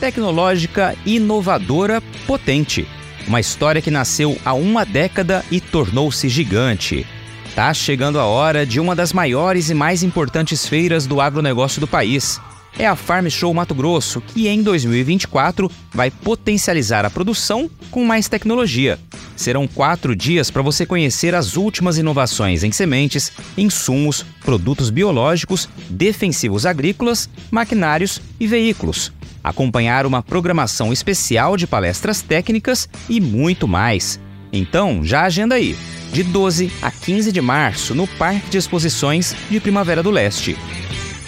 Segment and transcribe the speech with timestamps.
[0.00, 2.88] Tecnológica, inovadora, potente.
[3.28, 7.06] Uma história que nasceu há uma década e tornou-se gigante.
[7.54, 11.86] Tá chegando a hora de uma das maiores e mais importantes feiras do agronegócio do
[11.86, 12.40] país.
[12.78, 18.26] É a Farm Show Mato Grosso, que em 2024 vai potencializar a produção com mais
[18.26, 18.98] tecnologia.
[19.36, 26.64] Serão quatro dias para você conhecer as últimas inovações em sementes, insumos, produtos biológicos, defensivos
[26.64, 29.12] agrícolas, maquinários e veículos.
[29.42, 34.20] Acompanhar uma programação especial de palestras técnicas e muito mais.
[34.52, 35.76] Então, já agenda aí
[36.12, 40.56] de 12 a 15 de março no Parque de Exposições de Primavera do Leste.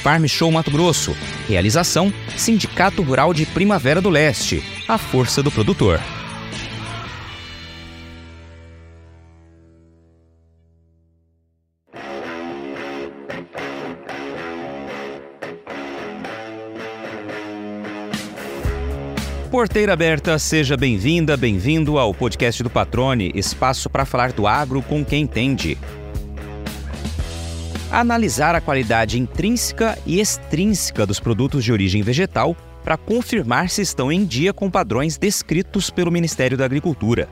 [0.03, 1.17] Farm Show Mato Grosso.
[1.49, 4.63] Realização: Sindicato Rural de Primavera do Leste.
[4.89, 6.01] A força do produtor.
[19.63, 25.05] Porteira aberta, seja bem-vinda, bem-vindo ao podcast do Patrone, espaço para falar do agro com
[25.05, 25.79] quem entende.
[27.89, 34.11] Analisar a qualidade intrínseca e extrínseca dos produtos de origem vegetal para confirmar se estão
[34.11, 37.29] em dia com padrões descritos pelo Ministério da Agricultura.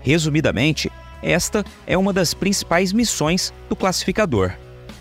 [0.00, 0.90] Resumidamente,
[1.22, 4.50] esta é uma das principais missões do classificador.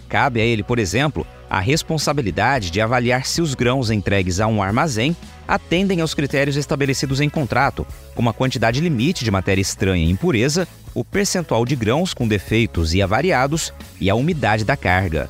[0.09, 4.61] Cabe a ele, por exemplo, a responsabilidade de avaliar se os grãos entregues a um
[4.61, 5.15] armazém
[5.47, 10.67] atendem aos critérios estabelecidos em contrato, como a quantidade limite de matéria estranha e impureza,
[10.93, 15.29] o percentual de grãos com defeitos e avariados e a umidade da carga.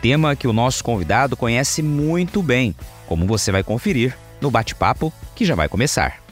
[0.00, 2.72] Tema que o nosso convidado conhece muito bem,
[3.08, 6.23] como você vai conferir no bate-papo que já vai começar.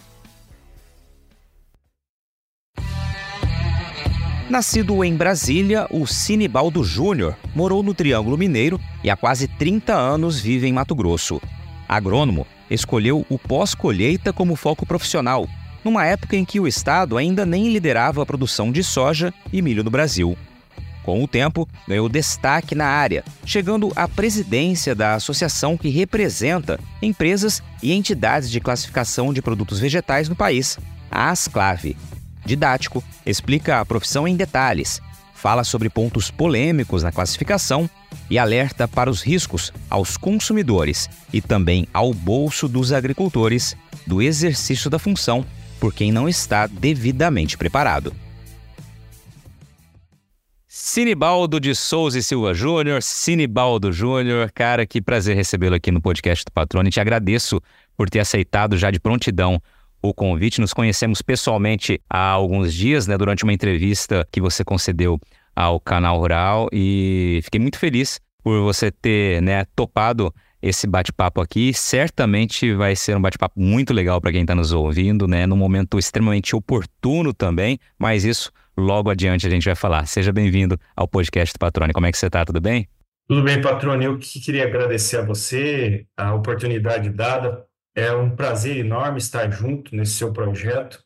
[4.52, 10.38] Nascido em Brasília, o Sinibaldo Júnior morou no Triângulo Mineiro e há quase 30 anos
[10.38, 11.40] vive em Mato Grosso.
[11.88, 15.48] Agrônomo, escolheu o pós-colheita como foco profissional,
[15.82, 19.82] numa época em que o Estado ainda nem liderava a produção de soja e milho
[19.82, 20.36] no Brasil.
[21.02, 27.62] Com o tempo, ganhou destaque na área, chegando à presidência da associação que representa empresas
[27.82, 30.78] e entidades de classificação de produtos vegetais no país,
[31.10, 31.96] a Asclave.
[32.44, 35.00] Didático, explica a profissão em detalhes,
[35.34, 37.88] fala sobre pontos polêmicos na classificação
[38.30, 43.76] e alerta para os riscos aos consumidores e também ao bolso dos agricultores
[44.06, 45.44] do exercício da função
[45.80, 48.14] por quem não está devidamente preparado.
[50.68, 56.44] Sinibaldo de Souza e Silva Júnior, Sinibaldo Júnior, cara, que prazer recebê-lo aqui no podcast
[56.44, 56.88] do Patrone.
[56.88, 57.60] Te agradeço
[57.96, 59.60] por ter aceitado já de prontidão
[60.02, 60.60] o convite.
[60.60, 65.18] Nos conhecemos pessoalmente há alguns dias, né, durante uma entrevista que você concedeu
[65.54, 71.72] ao canal Rural e fiquei muito feliz por você ter né, topado esse bate-papo aqui.
[71.74, 75.46] Certamente vai ser um bate-papo muito legal para quem está nos ouvindo, né?
[75.46, 80.06] Num momento extremamente oportuno também, mas isso logo adiante a gente vai falar.
[80.06, 81.92] Seja bem-vindo ao podcast do Patrone.
[81.92, 82.44] Como é que você está?
[82.44, 82.88] Tudo bem?
[83.28, 84.04] Tudo bem, Patrone.
[84.04, 87.64] Eu que queria agradecer a você a oportunidade dada
[87.94, 91.02] é um prazer enorme estar junto nesse seu projeto.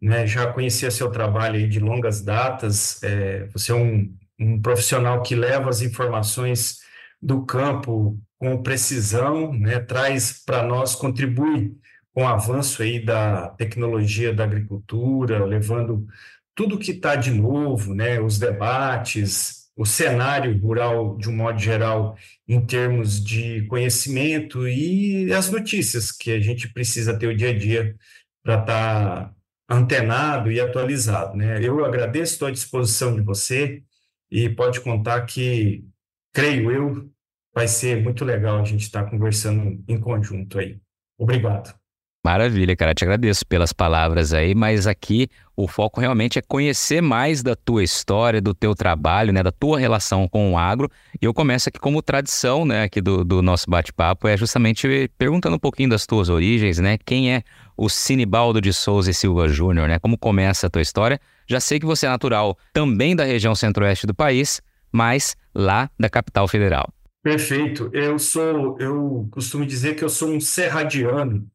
[0.00, 0.26] Né?
[0.26, 3.02] Já conhecia seu trabalho de longas datas.
[3.02, 6.78] É, você é um, um profissional que leva as informações
[7.20, 9.78] do campo com precisão, né?
[9.80, 11.76] traz para nós, contribui
[12.14, 16.06] com o avanço aí da tecnologia da agricultura, levando
[16.54, 18.20] tudo que está de novo, né?
[18.20, 22.16] os debates, o cenário rural, de um modo geral,
[22.46, 27.58] em termos de conhecimento e as notícias que a gente precisa ter o dia a
[27.58, 27.96] dia
[28.42, 29.34] para estar tá
[29.68, 31.36] antenado e atualizado.
[31.36, 31.64] Né?
[31.64, 33.82] Eu agradeço, estou à disposição de você
[34.30, 35.84] e pode contar que,
[36.32, 37.10] creio eu,
[37.54, 40.80] vai ser muito legal a gente estar tá conversando em conjunto aí.
[41.18, 41.79] Obrigado.
[42.22, 42.94] Maravilha, cara.
[42.94, 47.82] Te agradeço pelas palavras aí, mas aqui o foco realmente é conhecer mais da tua
[47.82, 50.90] história, do teu trabalho, né, da tua relação com o agro.
[51.20, 55.56] E eu começo aqui como tradição, né, aqui do, do nosso bate-papo, é justamente perguntando
[55.56, 56.98] um pouquinho das tuas origens, né?
[56.98, 57.42] Quem é
[57.74, 59.98] o Sinibaldo de Souza e Silva Júnior, né?
[59.98, 61.18] Como começa a tua história?
[61.48, 64.60] Já sei que você é natural também da região centro-oeste do país,
[64.92, 66.92] mas lá da capital federal.
[67.22, 67.90] Perfeito.
[67.94, 71.46] Eu sou, eu costumo dizer que eu sou um serradiano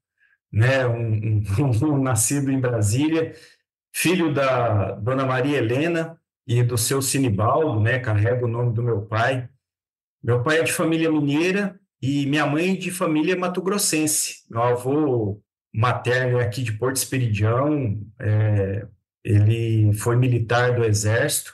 [0.56, 3.34] né, um, um, um, nascido em Brasília,
[3.94, 6.18] filho da Dona Maria Helena
[6.48, 9.50] e do seu Sinibaldo, né, carrega o nome do meu pai.
[10.24, 14.46] Meu pai é de família mineira e minha mãe de família mato-grossense.
[14.50, 15.42] Meu avô
[15.74, 18.88] materno é aqui de Porto Esperidião, é,
[19.26, 21.54] ele foi militar do Exército,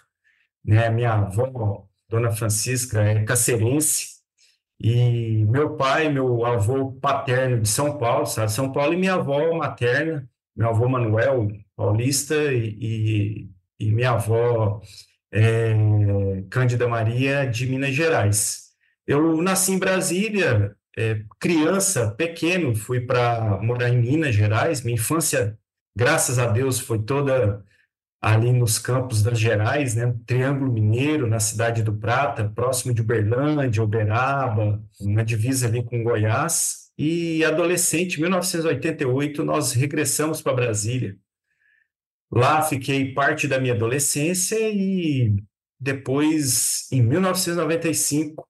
[0.63, 4.10] né, minha avó, Dona Francisca, é cacerense,
[4.83, 8.51] E meu pai, meu avô paterno de São Paulo, sabe?
[8.51, 13.49] São Paulo, e minha avó materna, meu avô Manuel, paulista, e, e,
[13.79, 14.81] e minha avó
[15.31, 15.73] é,
[16.49, 18.71] Cândida Maria, de Minas Gerais.
[19.05, 24.81] Eu nasci em Brasília, é, criança, pequeno, fui para morar em Minas Gerais.
[24.81, 25.57] Minha infância,
[25.95, 27.63] graças a Deus, foi toda
[28.21, 30.13] ali nos campos das Gerais, né?
[30.27, 36.91] Triângulo Mineiro, na cidade do Prata, próximo de Uberlândia, Uberaba, na divisa ali com Goiás.
[36.95, 41.17] E adolescente, 1988, nós regressamos para Brasília.
[42.31, 45.35] Lá fiquei parte da minha adolescência e
[45.79, 48.47] depois, em 1995,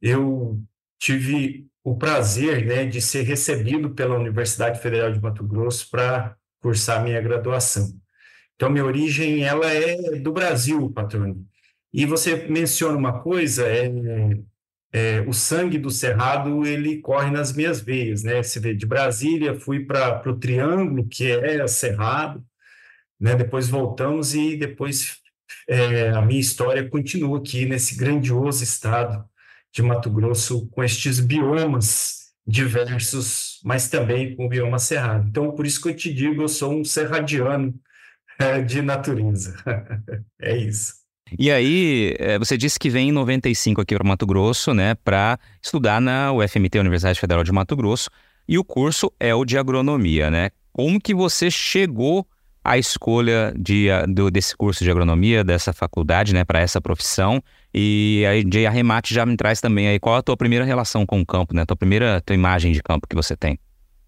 [0.00, 0.58] eu
[0.98, 7.04] tive o prazer né, de ser recebido pela Universidade Federal de Mato Grosso para cursar
[7.04, 7.99] minha graduação.
[8.60, 11.46] Então, minha origem ela é do Brasil, patrônio.
[11.90, 13.90] E você menciona uma coisa, é,
[14.92, 18.42] é, o sangue do Cerrado ele corre nas minhas veias, né?
[18.42, 22.44] Você vê, de Brasília fui para o Triângulo, que é Cerrado,
[23.18, 23.34] né?
[23.34, 25.16] Depois voltamos e depois
[25.66, 29.24] é, a minha história continua aqui nesse grandioso estado
[29.72, 35.26] de Mato Grosso com estes biomas diversos, mas também com o bioma cerrado.
[35.28, 37.74] Então, por isso que eu te digo, eu sou um serradiano
[38.66, 39.54] de natureza.
[40.40, 41.00] é isso.
[41.38, 45.38] E aí, eh, você disse que vem em 95 aqui para Mato Grosso, né, para
[45.62, 48.10] estudar na UFMT, Universidade Federal de Mato Grosso,
[48.48, 50.50] e o curso é o de agronomia, né?
[50.72, 52.26] Como que você chegou
[52.64, 57.40] à escolha de, do, desse curso de agronomia, dessa faculdade, né, para essa profissão?
[57.72, 61.20] E aí, de arremate, já me traz também aí qual a tua primeira relação com
[61.20, 61.64] o campo, né?
[61.64, 63.56] Tua primeira tua imagem de campo que você tem.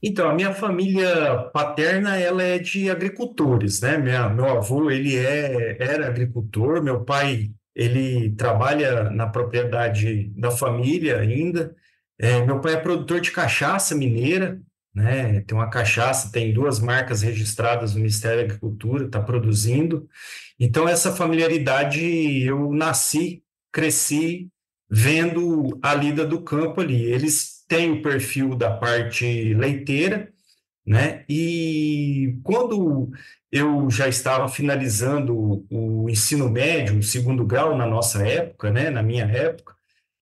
[0.02, 3.96] Então, a minha família paterna, ela é de agricultores, né?
[3.99, 11.20] Minha, meu avô, ele é, era agricultor, meu pai, ele trabalha na propriedade da família
[11.20, 11.75] ainda.
[12.19, 14.60] É, meu pai é produtor de cachaça mineira,
[14.94, 15.40] né?
[15.43, 20.08] Tem uma cachaça, tem duas marcas registradas no Ministério da Agricultura, está produzindo.
[20.58, 22.02] Então, essa familiaridade,
[22.43, 24.49] eu nasci, cresci
[24.90, 27.02] vendo a lida do campo ali.
[27.04, 30.31] Eles tem o perfil da parte leiteira,
[30.87, 31.25] né?
[31.27, 33.11] E quando
[33.51, 38.91] eu já estava finalizando o ensino médio, o segundo grau na nossa época, né?
[38.91, 39.75] Na minha época,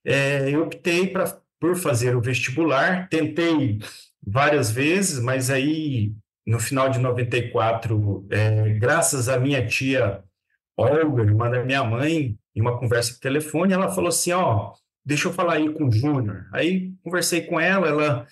[0.04, 3.80] é, eu optei pra, por fazer o vestibular, tentei
[4.24, 6.12] várias vezes, mas aí
[6.46, 10.22] no final de 94, é, graças à minha tia
[10.76, 14.72] Olga, irmã da minha mãe, em uma conversa por telefone, ela falou assim, ó,
[15.04, 16.46] deixa eu falar aí com o Júnior.
[16.52, 18.26] Aí conversei com ela, ela,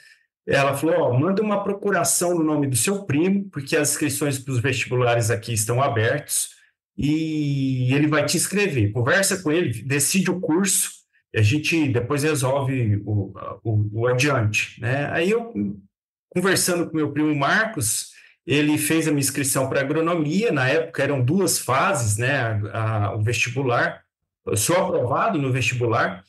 [0.47, 4.53] ela falou, ó, manda uma procuração no nome do seu primo, porque as inscrições para
[4.53, 6.51] os vestibulares aqui estão abertos,
[6.97, 8.93] e ele vai te inscrever.
[8.93, 10.91] Conversa com ele, decide o curso,
[11.33, 13.33] e a gente depois resolve o,
[13.63, 14.81] o, o adiante.
[14.81, 15.09] Né?
[15.13, 15.53] Aí eu,
[16.29, 18.11] conversando com meu primo Marcos,
[18.47, 22.41] ele fez a minha inscrição para agronomia, na época eram duas fases, né,
[22.73, 24.03] a, a, o vestibular,
[24.47, 26.25] eu sou aprovado no vestibular,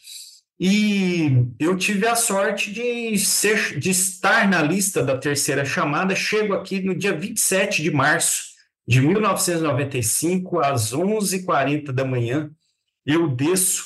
[0.59, 6.13] e eu tive a sorte de, ser, de estar na lista da terceira chamada.
[6.13, 8.49] Chego aqui no dia 27 de março
[8.85, 12.51] de 1995, às 11h40 da manhã.
[13.05, 13.85] Eu desço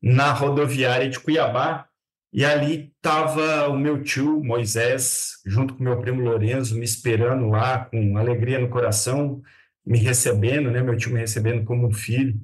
[0.00, 1.86] na rodoviária de Cuiabá
[2.32, 7.84] e ali estava o meu tio Moisés, junto com meu primo Lorenzo, me esperando lá
[7.84, 9.42] com alegria no coração,
[9.84, 10.82] me recebendo, né?
[10.82, 12.40] Meu tio me recebendo como um filho.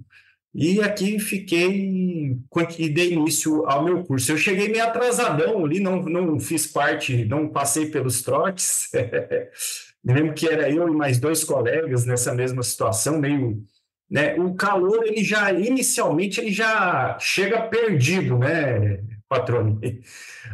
[0.55, 2.39] E aqui fiquei
[2.79, 4.33] e dei início ao meu curso.
[4.33, 8.91] Eu cheguei meio atrasadão ali, não, não fiz parte, não passei pelos trotes.
[10.05, 13.63] Me lembro que era eu e mais dois colegas nessa mesma situação, meio,
[14.11, 14.35] né?
[14.35, 19.81] O calor ele já inicialmente ele já chega perdido, né, patrônio?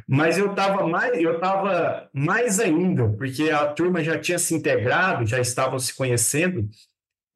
[0.06, 5.26] Mas eu estava mais, eu estava mais ainda, porque a turma já tinha se integrado,
[5.26, 6.68] já estavam se conhecendo.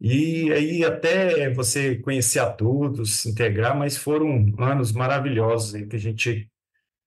[0.04, 5.98] E aí até você conhecer a todos, se integrar, mas foram anos maravilhosos que a
[5.98, 6.50] gente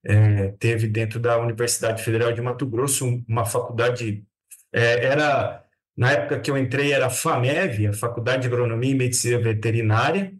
[0.05, 4.25] é, teve dentro da Universidade Federal de Mato Grosso, uma faculdade,
[4.71, 5.61] é, era,
[5.97, 10.33] na época que eu entrei, era a FAMEV, a Faculdade de Agronomia e Medicina Veterinária,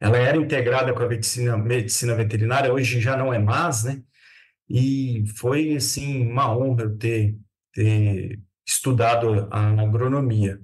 [0.00, 4.02] ela era integrada com a medicina, medicina veterinária, hoje já não é mais, né?
[4.68, 7.36] E foi, assim, uma honra ter,
[7.72, 10.60] ter estudado a agronomia.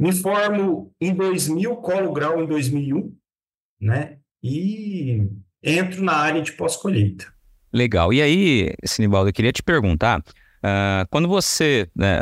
[0.00, 3.14] Me formo em 2000, colo grau em 2001,
[3.78, 4.16] né?
[4.42, 5.28] E
[5.62, 7.26] entro na área de pós-colheita.
[7.70, 8.10] Legal.
[8.10, 12.18] E aí, Sinibaldo, eu queria te perguntar, uh, quando você, né,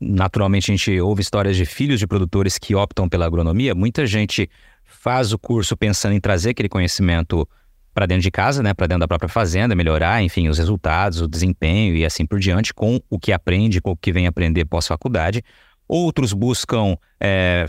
[0.00, 4.48] naturalmente a gente ouve histórias de filhos de produtores que optam pela agronomia, muita gente
[4.84, 7.44] faz o curso pensando em trazer aquele conhecimento
[7.92, 11.26] para dentro de casa, né, para dentro da própria fazenda, melhorar, enfim, os resultados, o
[11.26, 15.42] desempenho e assim por diante, com o que aprende, com o que vem aprender pós-faculdade.
[15.92, 17.66] Outros buscam é,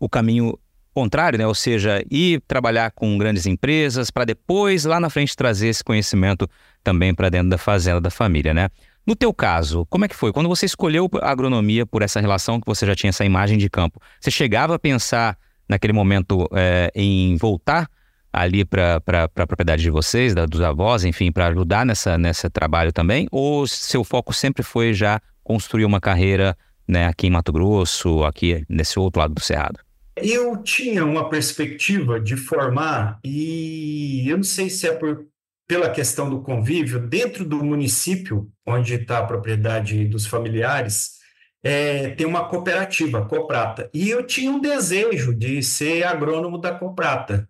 [0.00, 0.58] o caminho
[0.94, 1.46] contrário, né?
[1.46, 6.48] ou seja, ir trabalhar com grandes empresas para depois, lá na frente, trazer esse conhecimento
[6.82, 8.54] também para dentro da fazenda da família.
[8.54, 8.70] Né?
[9.06, 10.32] No teu caso, como é que foi?
[10.32, 13.68] Quando você escolheu a agronomia por essa relação que você já tinha essa imagem de
[13.68, 15.36] campo, você chegava a pensar
[15.68, 17.86] naquele momento é, em voltar
[18.32, 22.94] ali para a propriedade de vocês, da, dos avós, enfim, para ajudar nessa, nesse trabalho
[22.94, 23.28] também?
[23.30, 26.56] Ou seu foco sempre foi já construir uma carreira
[26.88, 29.78] né, aqui em Mato Grosso, aqui nesse outro lado do Cerrado?
[30.16, 35.26] Eu tinha uma perspectiva de formar, e eu não sei se é por,
[35.66, 41.18] pela questão do convívio, dentro do município onde está a propriedade dos familiares,
[41.62, 47.48] é, tem uma cooperativa, Coprata, e eu tinha um desejo de ser agrônomo da Coprata.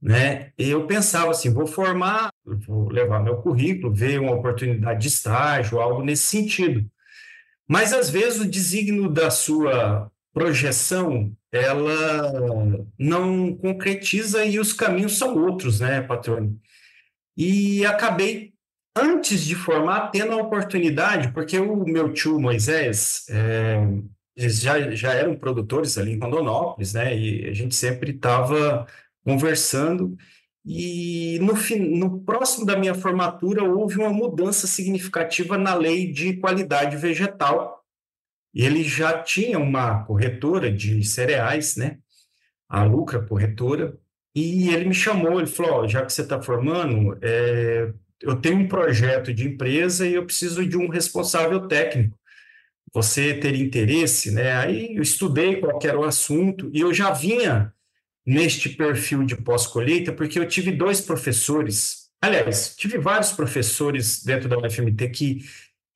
[0.00, 0.52] Né?
[0.56, 6.04] Eu pensava assim, vou formar, vou levar meu currículo, ver uma oportunidade de estágio, algo
[6.04, 6.88] nesse sentido.
[7.68, 15.36] Mas às vezes o desígnio da sua projeção ela não concretiza e os caminhos são
[15.36, 16.58] outros, né, patrônio?
[17.36, 18.52] E acabei,
[18.96, 23.78] antes de formar, tendo a oportunidade, porque o meu tio Moisés, é,
[24.36, 28.86] eles já, já eram produtores ali em Rondonópolis, né, e a gente sempre estava
[29.24, 30.16] conversando,
[30.70, 31.54] e no,
[31.96, 37.82] no próximo da minha formatura houve uma mudança significativa na lei de qualidade vegetal,
[38.54, 41.98] ele já tinha uma corretora de cereais, né?
[42.68, 43.98] A Lucra Corretora,
[44.34, 48.58] e ele me chamou, ele falou, oh, já que você está formando, é, eu tenho
[48.58, 52.18] um projeto de empresa e eu preciso de um responsável técnico.
[52.92, 54.52] Você teria interesse, né?
[54.52, 57.72] Aí eu estudei qual era o assunto e eu já vinha
[58.28, 64.58] neste perfil de pós-colheita porque eu tive dois professores, aliás, tive vários professores dentro da
[64.58, 65.44] UFMT que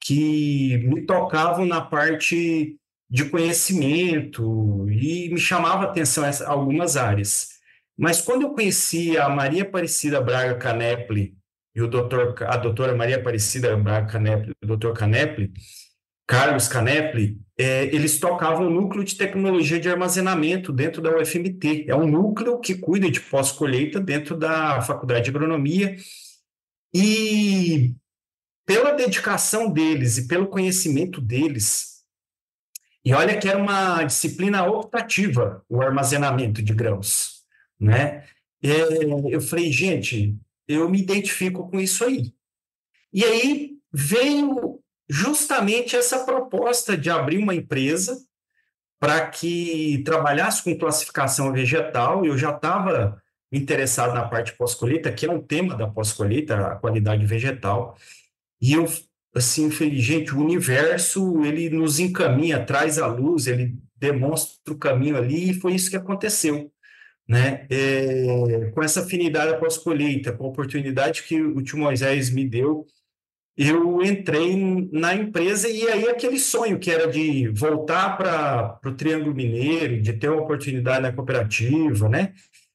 [0.05, 2.77] que me tocavam na parte
[3.09, 7.51] de conhecimento e me chamava atenção essa, algumas áreas.
[7.97, 11.37] Mas quando eu conheci a Maria Aparecida Braga Canepli
[11.73, 15.53] e o doutor, a doutora Maria Aparecida Braga Canepli, o doutor Canepli,
[16.33, 21.85] Carlos Canepli, é, eles tocavam o núcleo de tecnologia de armazenamento dentro da UFMT.
[21.87, 25.95] É um núcleo que cuida de pós-colheita dentro da Faculdade de Agronomia.
[26.95, 27.95] E
[28.65, 32.03] pela dedicação deles e pelo conhecimento deles,
[33.05, 37.43] e olha que era uma disciplina optativa, o armazenamento de grãos,
[37.79, 38.25] né?
[38.63, 40.35] É, eu falei, gente,
[40.67, 42.33] eu me identifico com isso aí.
[43.13, 44.82] E aí veio
[45.13, 48.19] justamente essa proposta de abrir uma empresa
[48.99, 52.25] para que trabalhasse com classificação vegetal.
[52.25, 53.21] Eu já estava
[53.53, 57.95] interessado na parte pós-colheita, que é um tema da pós-colheita, a qualidade vegetal.
[58.59, 58.87] E eu,
[59.35, 65.19] assim, falei, gente, o universo, ele nos encaminha, traz a luz, ele demonstra o caminho
[65.19, 66.73] ali, e foi isso que aconteceu.
[67.29, 67.67] Né?
[67.69, 72.87] É, com essa afinidade após colheita, com a oportunidade que o tio Moisés me deu,
[73.57, 79.35] eu entrei na empresa e aí aquele sonho que era de voltar para o Triângulo
[79.35, 82.33] Mineiro, de ter uma oportunidade na cooperativa, né?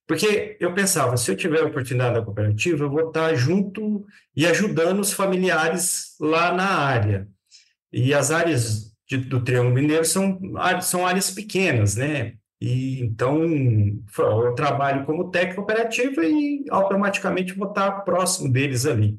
[0.08, 4.06] Porque eu pensava, se eu tiver oportunidade da cooperativa, eu vou estar junto
[4.36, 7.28] e ajudando os familiares lá na área.
[7.92, 10.40] E as áreas de, do Triângulo Mineiro são,
[10.82, 12.34] são áreas pequenas, né?
[12.60, 19.18] E então eu trabalho como técnico operativo e automaticamente vou estar próximo deles ali.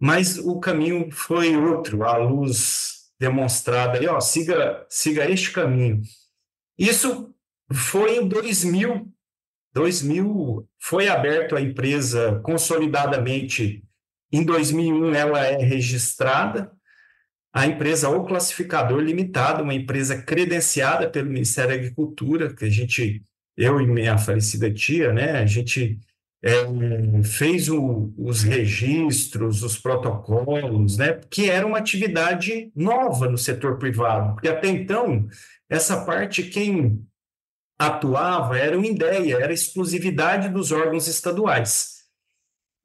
[0.00, 6.00] Mas o caminho foi outro, a luz demonstrada aí, ó, siga, siga este caminho.
[6.78, 7.34] Isso
[7.70, 9.12] foi em 2000
[9.72, 13.84] 2000 foi aberto a empresa consolidadamente.
[14.32, 16.72] Em 2001 ela é registrada.
[17.52, 23.22] A empresa O Classificador Limitado, uma empresa credenciada pelo Ministério da Agricultura, que a gente,
[23.56, 25.98] eu e minha falecida tia, né, a gente
[26.42, 33.78] é, fez o, os registros, os protocolos, né, que era uma atividade nova no setor
[33.78, 35.28] privado, porque até então
[35.68, 37.04] essa parte quem
[37.78, 42.00] atuava era uma ideia, era exclusividade dos órgãos estaduais.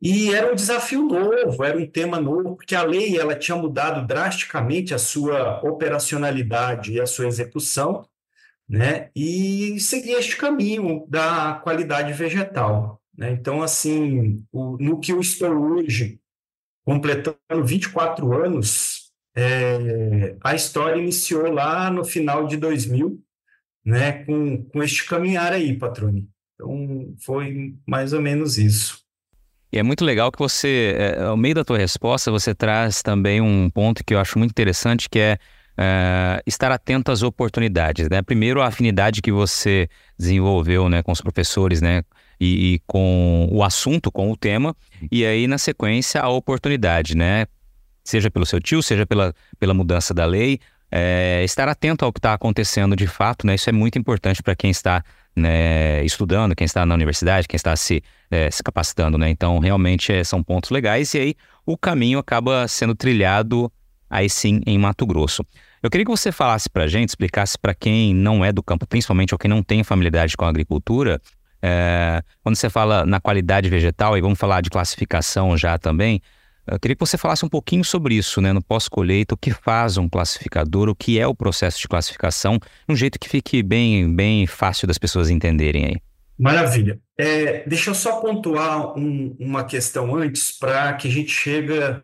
[0.02, 4.06] E era um desafio novo, era um tema novo, porque a lei ela tinha mudado
[4.06, 8.06] drasticamente a sua operacionalidade e a sua execução,
[8.68, 9.10] né?
[9.16, 13.02] E seguia este caminho da qualidade vegetal.
[13.17, 13.31] Né?
[13.31, 16.19] Então, assim, o, no que eu estou hoje,
[16.84, 23.19] completando 24 anos, é, a história iniciou lá no final de 2000,
[23.86, 26.27] né, com, com este caminhar aí, Patrone.
[26.55, 29.05] Então, foi mais ou menos isso.
[29.72, 33.41] E é muito legal que você, é, ao meio da tua resposta, você traz também
[33.41, 35.38] um ponto que eu acho muito interessante, que é,
[35.77, 38.22] é estar atento às oportunidades, né?
[38.22, 42.03] Primeiro, a afinidade que você desenvolveu, né, com os professores, né,
[42.39, 44.75] e, e com o assunto, com o tema,
[45.12, 47.46] e aí, na sequência, a oportunidade, né?
[48.04, 50.60] Seja pelo seu tio, seja pela, pela mudança da lei,
[50.92, 53.56] é, estar atento ao que está acontecendo de fato, né?
[53.56, 55.04] Isso é muito importante para quem está
[55.36, 58.01] né, estudando, quem está na universidade, quem está se,
[58.32, 59.30] é, se capacitando, né?
[59.30, 63.72] Então, realmente é, são pontos legais e aí o caminho acaba sendo trilhado
[64.10, 65.44] aí sim em Mato Grosso.
[65.84, 68.88] Eu queria que você falasse para a gente, explicasse para quem não é do campo,
[68.88, 71.22] principalmente ou quem não tem familiaridade com a agricultura,
[71.67, 76.22] é, quando você fala na qualidade vegetal, e vamos falar de classificação já também,
[76.67, 79.98] eu queria que você falasse um pouquinho sobre isso, né, no pós-colheita, o que faz
[79.98, 84.13] um classificador, o que é o processo de classificação, de um jeito que fique bem,
[84.13, 85.95] bem fácil das pessoas entenderem aí.
[86.38, 87.00] Maravilha.
[87.17, 92.03] É, deixa eu só pontuar um, uma questão antes para que a gente chega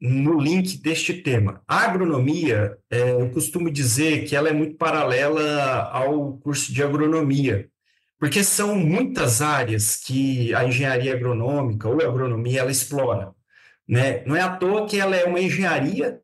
[0.00, 1.62] no link deste tema.
[1.68, 7.68] A agronomia, é, eu costumo dizer que ela é muito paralela ao curso de agronomia,
[8.24, 13.34] porque são muitas áreas que a engenharia agronômica ou a agronomia ela explora.
[13.86, 14.24] Né?
[14.24, 16.18] Não é à toa que ela é uma engenharia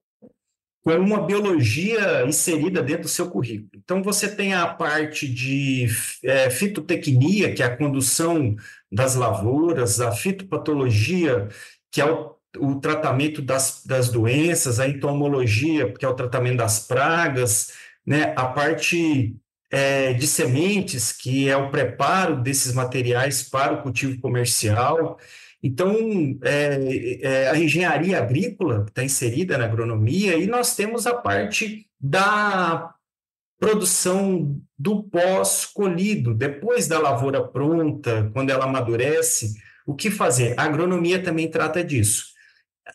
[0.83, 3.73] com uma biologia inserida dentro do seu currículo.
[3.75, 5.89] Então, você tem a parte de
[6.25, 8.57] é, fitotecnia, que é a condução
[8.91, 11.49] das lavouras, a fitopatologia,
[11.93, 16.79] que é o, o tratamento das, das doenças, a entomologia, que é o tratamento das
[16.79, 17.75] pragas,
[18.07, 18.33] né?
[18.35, 19.37] a parte
[19.71, 25.19] é, de sementes, que é o preparo desses materiais para o cultivo comercial,
[25.63, 25.95] então,
[26.43, 32.95] é, é, a engenharia agrícola está inserida na agronomia e nós temos a parte da
[33.59, 39.55] produção do pós-colhido, depois da lavoura pronta, quando ela amadurece,
[39.87, 40.59] o que fazer?
[40.59, 42.25] A agronomia também trata disso.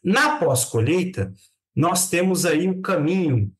[0.03, 1.31] Na pós-colheita,
[1.75, 3.51] nós temos aí o caminho,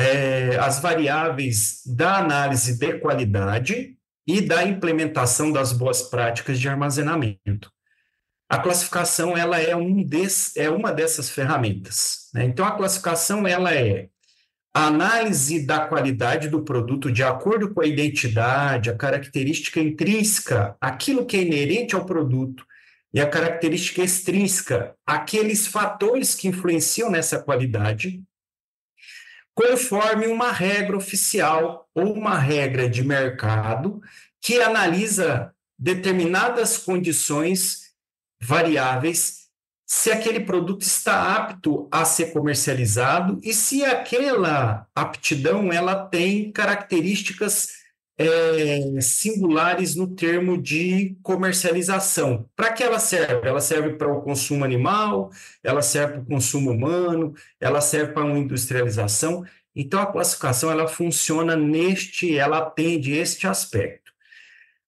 [0.00, 3.96] é, as variáveis da análise de qualidade
[4.26, 7.70] e da implementação das boas práticas de armazenamento.
[8.48, 12.30] A classificação ela é, um des, é uma dessas ferramentas.
[12.32, 12.44] Né?
[12.44, 14.08] Então, a classificação ela é
[14.74, 21.26] a análise da qualidade do produto de acordo com a identidade, a característica intrínseca, aquilo
[21.26, 22.64] que é inerente ao produto,
[23.12, 28.22] e a característica extrínseca, aqueles fatores que influenciam nessa qualidade,
[29.60, 34.00] conforme uma regra oficial ou uma regra de mercado
[34.40, 37.90] que analisa determinadas condições
[38.40, 39.50] variáveis
[39.86, 47.79] se aquele produto está apto a ser comercializado e se aquela aptidão ela tem características
[48.20, 52.46] é, singulares no termo de comercialização.
[52.54, 53.48] Para que ela serve?
[53.48, 55.30] Ela serve para o consumo animal,
[55.62, 59.44] ela serve para o consumo humano, ela serve para uma industrialização.
[59.74, 64.12] Então a classificação ela funciona neste, ela atende este aspecto.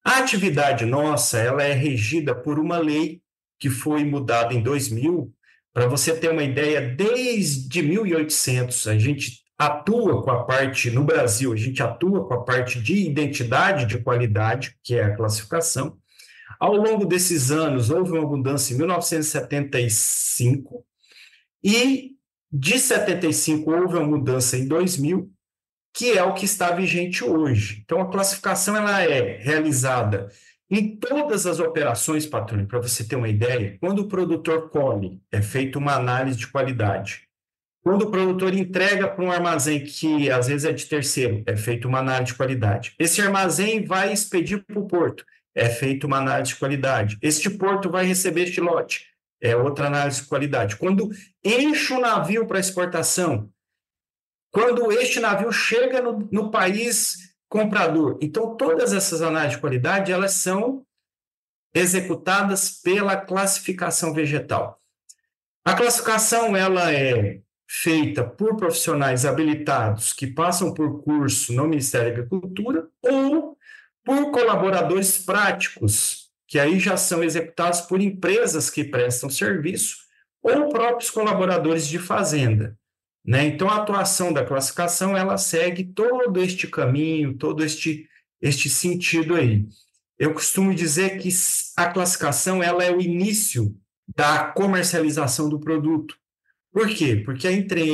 [0.04, 3.22] A atividade nossa ela é regida por uma lei
[3.58, 5.32] que foi mudado em 2000,
[5.72, 11.53] para você ter uma ideia, desde 1800 a gente atua com a parte, no Brasil,
[11.53, 15.98] a gente atua com a parte de identidade de qualidade, que é a classificação.
[16.59, 20.85] Ao longo desses anos, houve uma mudança em 1975,
[21.62, 22.12] e
[22.51, 25.31] de 75 houve uma mudança em 2000,
[25.94, 27.83] que é o que está vigente hoje.
[27.85, 30.29] Então, a classificação ela é realizada
[30.70, 35.42] em todas as operações, patrônio, para você ter uma ideia, quando o produtor colhe, é
[35.42, 37.29] feita uma análise de qualidade.
[37.82, 41.88] Quando o produtor entrega para um armazém que às vezes é de terceiro, é feita
[41.88, 42.94] uma análise de qualidade.
[42.98, 47.18] Esse armazém vai expedir para o porto, é feita uma análise de qualidade.
[47.20, 49.06] Este porto vai receber este lote,
[49.40, 50.76] é outra análise de qualidade.
[50.76, 51.10] Quando
[51.44, 53.50] enche o navio para exportação,
[54.52, 58.18] quando este navio chega no, no país comprador.
[58.22, 60.86] Então, todas essas análises de qualidade, elas são
[61.74, 64.80] executadas pela classificação vegetal.
[65.62, 67.40] A classificação, ela é
[67.74, 73.56] feita por profissionais habilitados que passam por curso no Ministério da Agricultura ou
[74.04, 79.96] por colaboradores práticos, que aí já são executados por empresas que prestam serviço
[80.42, 82.76] ou próprios colaboradores de fazenda.
[83.24, 83.46] Né?
[83.46, 88.06] Então, a atuação da classificação ela segue todo este caminho, todo este,
[88.42, 89.66] este sentido aí.
[90.18, 91.30] Eu costumo dizer que
[91.74, 93.74] a classificação ela é o início
[94.14, 96.20] da comercialização do produto.
[96.72, 97.16] Por quê?
[97.16, 97.46] Porque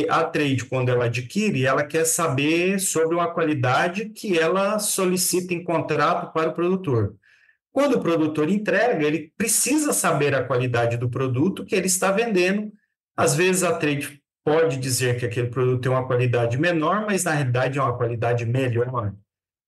[0.09, 5.65] a, trade, quando ela adquire, ela quer saber sobre uma qualidade que ela solicita em
[5.65, 7.17] contrato para o produtor.
[7.73, 12.73] Quando o produtor entrega, ele precisa saber a qualidade do produto que ele está vendendo.
[13.17, 17.33] Às vezes a trade pode dizer que aquele produto tem uma qualidade menor, mas na
[17.33, 19.13] realidade é uma qualidade melhor.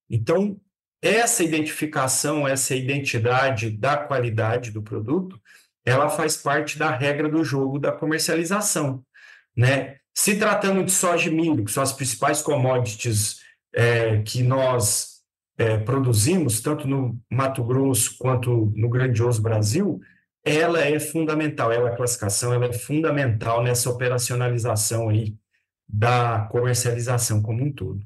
[0.09, 0.57] Então,
[1.01, 5.39] essa identificação, essa identidade da qualidade do produto,
[5.85, 9.03] ela faz parte da regra do jogo da comercialização,
[9.55, 9.97] né?
[10.13, 13.39] Se tratando de soja e milho, que são as principais commodities
[13.73, 15.21] é, que nós
[15.57, 20.01] é, produzimos, tanto no Mato Grosso quanto no grandioso Brasil,
[20.43, 25.35] ela é fundamental, ela, a classificação ela é fundamental nessa operacionalização aí
[25.87, 28.01] da comercialização como um todo.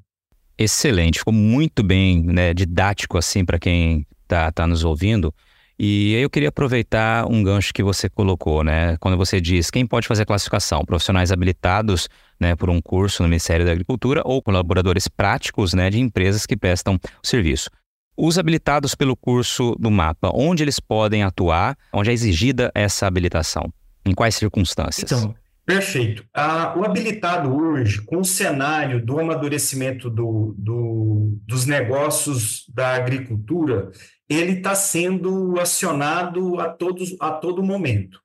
[0.58, 5.34] Excelente, ficou muito bem né, didático assim para quem está tá nos ouvindo.
[5.78, 8.96] E eu queria aproveitar um gancho que você colocou, né?
[8.98, 12.08] Quando você diz quem pode fazer classificação, profissionais habilitados
[12.40, 16.56] né, por um curso no Ministério da Agricultura ou colaboradores práticos né, de empresas que
[16.56, 17.70] prestam o serviço.
[18.18, 23.72] Os habilitados pelo curso do MAPA, onde eles podem atuar, onde é exigida essa habilitação?
[24.06, 25.12] Em quais circunstâncias?
[25.12, 25.36] Então,
[25.66, 26.24] perfeito.
[26.34, 33.92] Ah, o habilitado hoje, com o cenário do amadurecimento do, do, dos negócios da agricultura,
[34.30, 38.22] ele está sendo acionado a, todos, a todo momento.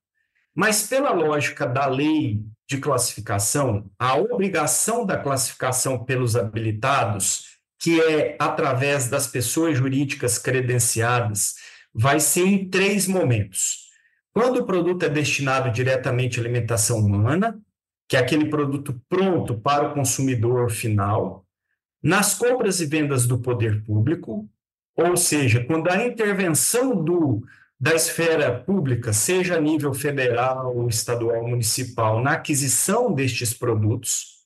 [0.54, 8.36] Mas, pela lógica da lei de classificação, a obrigação da classificação pelos habilitados, que é
[8.38, 11.54] através das pessoas jurídicas credenciadas,
[11.92, 13.88] vai ser em três momentos.
[14.32, 17.60] Quando o produto é destinado diretamente à alimentação humana,
[18.08, 21.44] que é aquele produto pronto para o consumidor final,
[22.02, 24.48] nas compras e vendas do poder público,
[25.00, 27.42] ou seja, quando a intervenção do,
[27.78, 34.40] da esfera pública, seja a nível federal, estadual, municipal, na aquisição destes produtos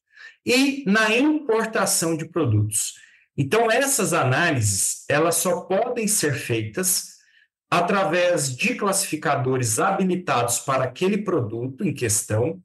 [0.46, 2.94] e na importação de produtos.
[3.36, 7.14] Então, essas análises, elas só podem ser feitas
[7.68, 12.62] através de classificadores habilitados para aquele produto em questão,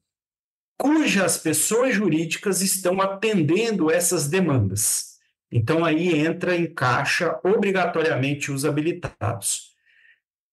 [0.78, 5.09] cujas pessoas jurídicas estão atendendo essas demandas.
[5.52, 9.70] Então, aí entra em caixa obrigatoriamente os habilitados.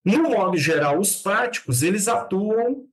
[0.03, 2.85] No modo geral, os práticos, eles atuam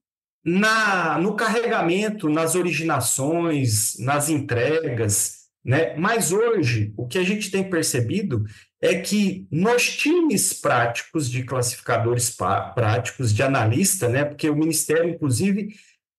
[0.45, 5.97] na, no carregamento, nas originações, nas entregas, né?
[5.97, 8.45] Mas hoje, o que a gente tem percebido
[8.83, 12.37] é que nos times práticos de classificadores
[12.75, 14.25] práticos, de analista, né?
[14.25, 15.75] Porque o Ministério, inclusive,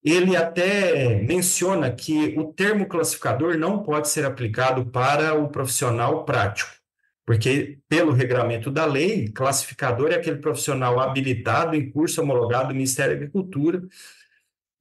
[0.05, 6.69] ele até menciona que o termo classificador não pode ser aplicado para o profissional prático,
[7.25, 13.13] porque, pelo regramento da lei, classificador é aquele profissional habilitado em curso homologado do Ministério
[13.13, 13.81] da Agricultura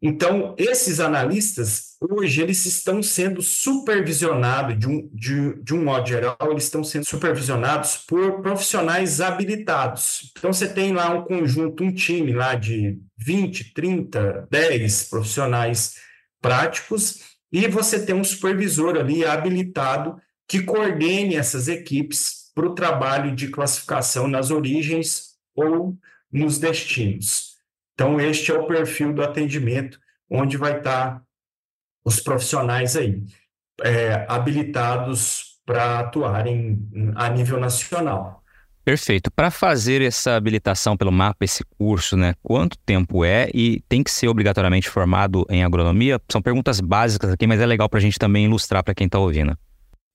[0.02, 6.36] então, esses analistas, hoje, eles estão sendo supervisionados, de um, de, de um modo geral,
[6.50, 10.30] eles estão sendo supervisionados por profissionais habilitados.
[10.36, 15.94] Então, você tem lá um conjunto, um time lá de 20, 30, 10 profissionais
[16.40, 23.34] práticos, e você tem um supervisor ali habilitado que coordene essas equipes para o trabalho
[23.34, 25.96] de classificação nas origens ou
[26.30, 27.53] nos destinos.
[27.94, 29.98] Então, este é o perfil do atendimento,
[30.30, 31.22] onde vai estar
[32.04, 33.22] os profissionais aí,
[33.82, 36.78] é, habilitados para atuarem
[37.14, 38.42] a nível nacional.
[38.84, 39.30] Perfeito.
[39.30, 42.34] Para fazer essa habilitação pelo mapa, esse curso, né?
[42.42, 46.20] Quanto tempo é e tem que ser obrigatoriamente formado em agronomia?
[46.30, 49.18] São perguntas básicas aqui, mas é legal para a gente também ilustrar para quem está
[49.18, 49.56] ouvindo.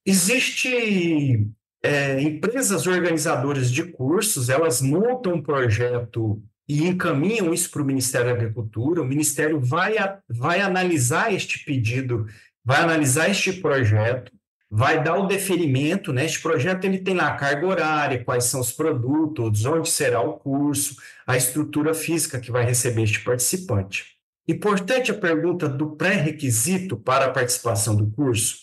[0.06, 1.48] Existe
[1.84, 8.28] é, empresas organizadoras de cursos, elas montam um projeto e encaminham isso para o Ministério
[8.28, 9.02] da Agricultura.
[9.02, 12.28] O Ministério vai, a, vai analisar este pedido,
[12.64, 14.32] vai analisar este projeto,
[14.70, 16.14] vai dar o deferimento.
[16.14, 16.26] Né?
[16.26, 20.34] Este projeto ele tem lá a carga horária, quais são os produtos, onde será o
[20.34, 24.06] curso, a estrutura física que vai receber este participante.
[24.48, 28.58] Importante a pergunta do pré-requisito para a participação do curso.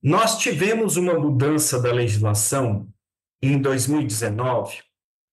[0.00, 2.88] Nós tivemos uma mudança da legislação
[3.42, 4.78] em 2019,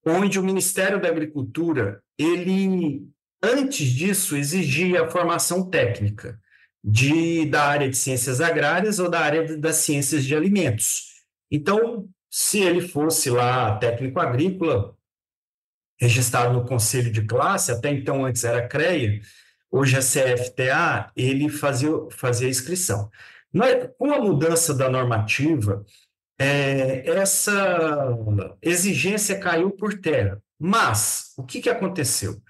[0.05, 3.07] onde o Ministério da Agricultura ele,
[3.41, 6.39] antes disso, exigia a formação técnica
[6.83, 11.15] de, da área de ciências agrárias ou da área das ciências de alimentos.
[11.49, 14.95] Então, se ele fosse lá técnico agrícola,
[15.99, 19.21] registrado no conselho de classe, até então antes era CREA,
[19.71, 23.09] hoje é CFTA, ele fazia, fazia a inscrição.
[23.97, 25.85] Com a mudança da normativa,
[26.39, 28.17] é, essa
[28.61, 30.41] exigência caiu por terra.
[30.59, 32.41] Mas, o que, que aconteceu?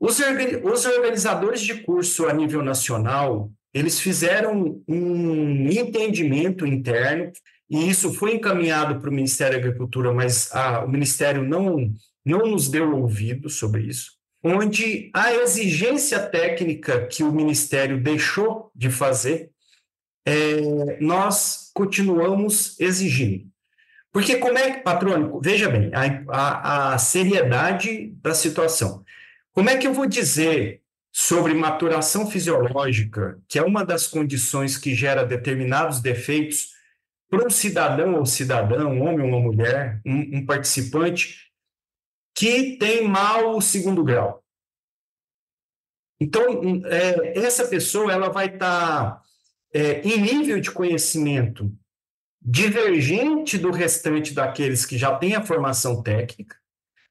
[0.00, 0.18] Os,
[0.64, 7.32] os organizadores de curso a nível nacional, eles fizeram um entendimento interno
[7.70, 11.90] e isso foi encaminhado para o Ministério da Agricultura, mas a, o Ministério não,
[12.22, 14.12] não nos deu ouvido sobre isso,
[14.44, 19.50] onde a exigência técnica que o Ministério deixou de fazer,
[20.26, 23.50] é, nós continuamos exigindo.
[24.12, 29.04] Porque como é que, patrônico, veja bem, a, a, a seriedade da situação.
[29.52, 34.94] Como é que eu vou dizer sobre maturação fisiológica, que é uma das condições que
[34.94, 36.72] gera determinados defeitos
[37.30, 41.50] para um cidadão ou cidadã, um homem ou uma mulher, um, um participante
[42.34, 44.42] que tem mal o segundo grau.
[46.20, 49.21] Então, é, essa pessoa ela vai estar tá,
[49.72, 51.72] é, em nível de conhecimento
[52.40, 56.56] divergente do restante daqueles que já têm a formação técnica,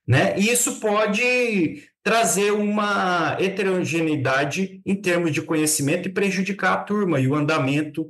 [0.06, 0.38] né?
[0.38, 7.28] E isso pode trazer uma heterogeneidade em termos de conhecimento e prejudicar a turma e
[7.28, 8.10] o andamento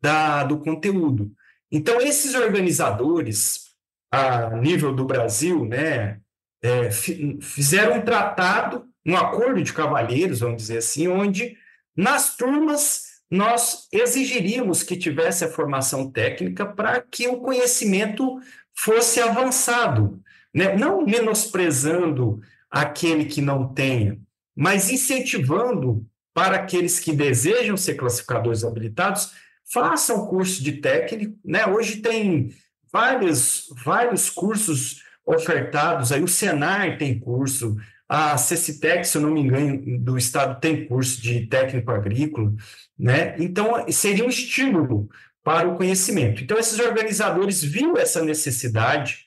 [0.00, 1.32] da, do conteúdo.
[1.70, 3.68] Então, esses organizadores,
[4.10, 6.20] a nível do Brasil, né,
[6.62, 11.56] é, fizeram um tratado, um acordo de cavalheiros, vamos dizer assim, onde
[11.96, 18.40] nas turmas nós exigiríamos que tivesse a formação técnica para que o conhecimento
[18.74, 20.20] fosse avançado,
[20.54, 20.76] né?
[20.76, 24.18] não menosprezando aquele que não tenha,
[24.56, 29.32] mas incentivando para aqueles que desejam ser classificadores habilitados,
[29.72, 31.36] façam curso de técnico.
[31.44, 31.66] Né?
[31.66, 32.54] Hoje tem
[32.92, 37.76] vários, vários cursos ofertados, aí o Senar tem curso,
[38.08, 42.54] a CECITEC, se eu não me engano, do Estado tem curso de técnico agrícola,
[42.98, 43.36] né?
[43.38, 45.10] Então, seria um estímulo
[45.44, 46.42] para o conhecimento.
[46.42, 49.26] Então, esses organizadores viram essa necessidade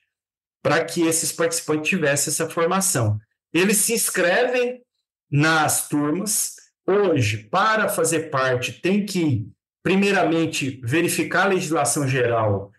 [0.63, 3.20] para que esses participantes tivessem essa formação.
[3.54, 4.82] Eles se inscrevem
[5.30, 6.56] nas turmas.
[6.86, 9.48] Hoje, para fazer parte, tem que,
[9.84, 12.72] primeiramente, verificar a legislação geral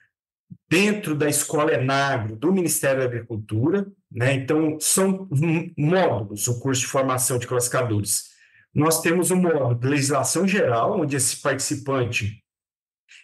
[0.68, 3.86] dentro da escola Enagro do Ministério da Agricultura.
[4.10, 4.34] Né?
[4.34, 5.28] Então, são
[5.76, 8.30] módulos o curso de formação de classificadores.
[8.74, 12.42] Nós temos um módulo de legislação geral, onde esse participante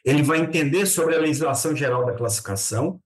[0.05, 3.01] ele vai entender sobre a legislação geral da classificação.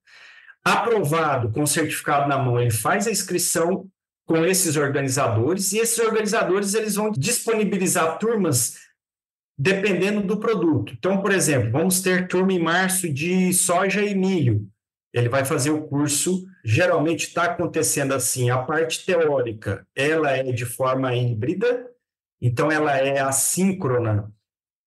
[0.65, 3.89] Aprovado, com certificado na mão, ele faz a inscrição
[4.27, 8.77] com esses organizadores e esses organizadores eles vão disponibilizar turmas
[9.59, 10.95] dependendo do produto.
[10.97, 14.67] Então, por exemplo, vamos ter turma em março de soja e milho.
[15.13, 20.65] Ele vai fazer o curso, geralmente está acontecendo assim, a parte teórica, ela é de
[20.65, 21.87] forma híbrida,
[22.41, 24.33] então ela é assíncrona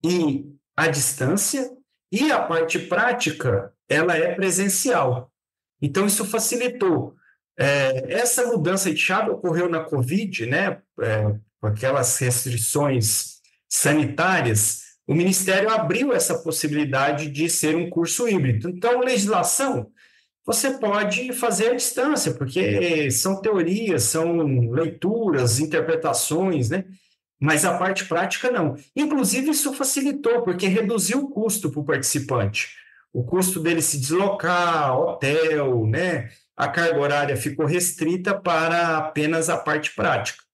[0.04, 1.72] e à distância,
[2.12, 5.32] e a parte prática, ela é presencial.
[5.82, 7.16] Então, isso facilitou
[7.58, 13.35] é, essa mudança de chave ocorreu na Covid, né, é, com aquelas restrições
[13.76, 18.70] sanitárias, o Ministério abriu essa possibilidade de ser um curso híbrido.
[18.70, 19.92] Então, legislação,
[20.46, 24.38] você pode fazer à distância, porque são teorias, são
[24.72, 26.86] leituras, interpretações, né?
[27.40, 28.76] Mas a parte prática não.
[28.96, 32.70] Inclusive, isso facilitou, porque reduziu o custo para o participante.
[33.14, 36.30] O custo dele se deslocar, hotel, né?
[36.56, 40.45] a carga horária ficou restrita para apenas a parte prática.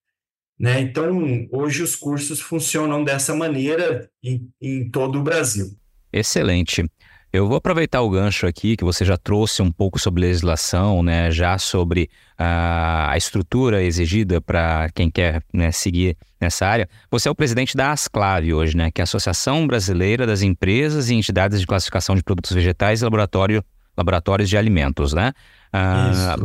[0.62, 0.80] Né?
[0.80, 5.76] Então, hoje os cursos funcionam dessa maneira em, em todo o Brasil.
[6.14, 6.86] Excelente.
[7.34, 11.32] Eu vou aproveitar o gancho aqui que você já trouxe um pouco sobre legislação, né,
[11.32, 16.88] já sobre uh, a estrutura exigida para quem quer né, seguir nessa área.
[17.10, 21.10] Você é o presidente da ASCLAVE hoje, né, que é a Associação Brasileira das Empresas
[21.10, 23.64] e Entidades de Classificação de Produtos Vegetais e Laboratório,
[23.98, 25.34] Laboratórios de Alimentos, né?
[25.74, 26.36] Ah,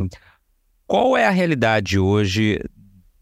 [0.87, 2.61] qual é a realidade hoje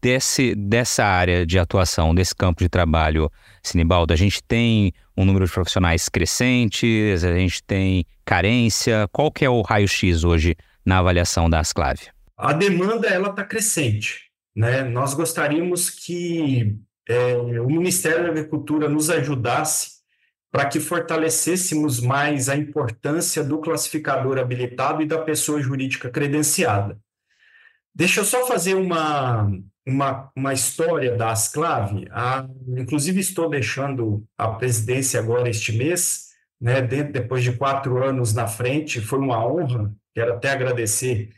[0.05, 3.27] desse, dessa área de atuação, desse campo de trabalho,
[3.63, 4.13] Sinibaldo?
[4.13, 9.09] A gente tem um número de profissionais crescentes, a gente tem carência.
[9.11, 12.11] Qual que é o raio-x hoje na avaliação da Asclave?
[12.37, 14.29] A demanda ela está crescente.
[14.55, 14.83] Né?
[14.83, 16.77] Nós gostaríamos que
[17.09, 19.95] é, o Ministério da Agricultura nos ajudasse
[20.51, 26.95] para que fortalecêssemos mais a importância do classificador habilitado e da pessoa jurídica credenciada.
[27.93, 29.49] Deixa eu só fazer uma,
[29.85, 32.07] uma, uma história da Asclave.
[32.11, 38.47] A, inclusive, estou deixando a presidência agora este mês, né, depois de quatro anos na
[38.47, 38.99] frente.
[38.99, 41.29] Foi uma honra, quero até agradecer,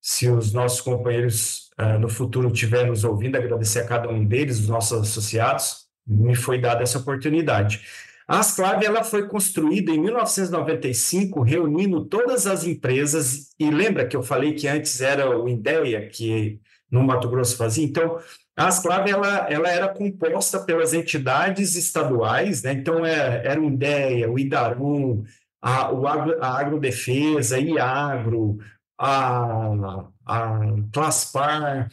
[0.00, 4.58] se os nossos companheiros uh, no futuro estiverem nos ouvindo, agradecer a cada um deles,
[4.58, 7.82] os nossos associados, me foi dada essa oportunidade.
[8.26, 14.22] A Asclave ela foi construída em 1995, reunindo todas as empresas, e lembra que eu
[14.22, 16.60] falei que antes era o Indéia, que
[16.92, 17.84] no Mato Grosso fazia?
[17.84, 18.18] Então,
[18.56, 22.72] a Asclave ela, ela era composta pelas entidades estaduais, né?
[22.72, 25.24] então é, era o Indéia, o Idarum,
[25.60, 28.58] a, o agro, a agrodefesa, Iagro,
[28.98, 30.60] a, a
[30.92, 31.88] Claspar,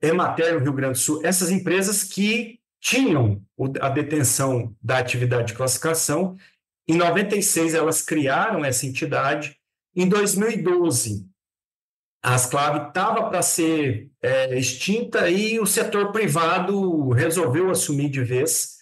[0.00, 3.40] Emater Rio Grande do Sul, essas empresas que tinham
[3.80, 6.36] a detenção da atividade de classificação.
[6.88, 9.56] Em 96, elas criaram essa entidade.
[9.94, 11.28] Em 2012,
[12.22, 18.78] a Asclave estava para ser é, extinta e o setor privado resolveu assumir de vez.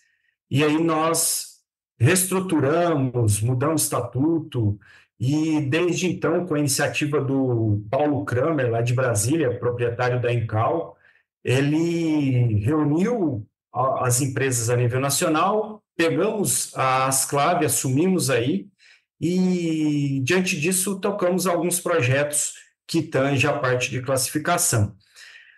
[0.50, 1.60] E aí nós
[1.98, 4.78] reestruturamos, mudamos o estatuto,
[5.18, 10.96] e desde então, com a iniciativa do Paulo Kramer, lá de Brasília, proprietário da Encal,
[11.44, 18.66] ele reuniu as empresas a nível nacional, pegamos a Asclave, assumimos aí,
[19.20, 22.54] e diante disso tocamos alguns projetos
[22.90, 24.96] que tangem a parte de classificação.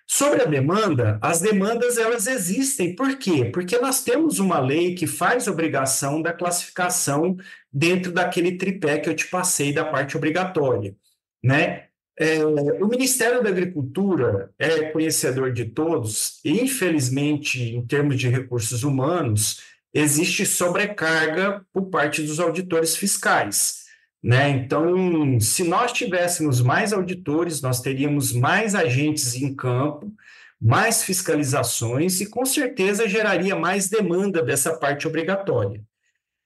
[0.07, 2.95] Sobre a demanda, as demandas elas existem.
[2.95, 3.47] Por quê?
[3.47, 7.38] Porque nós temos uma lei que faz obrigação da classificação
[7.73, 10.95] dentro daquele tripé que eu te passei da parte obrigatória,
[11.42, 11.85] né?
[12.18, 18.83] É, o Ministério da Agricultura é conhecedor de todos, e infelizmente, em termos de recursos
[18.83, 19.62] humanos,
[19.95, 23.82] existe sobrecarga por parte dos auditores fiscais.
[24.22, 24.50] Né?
[24.50, 30.12] Então, se nós tivéssemos mais auditores, nós teríamos mais agentes em campo,
[30.61, 35.82] mais fiscalizações e com certeza geraria mais demanda dessa parte obrigatória.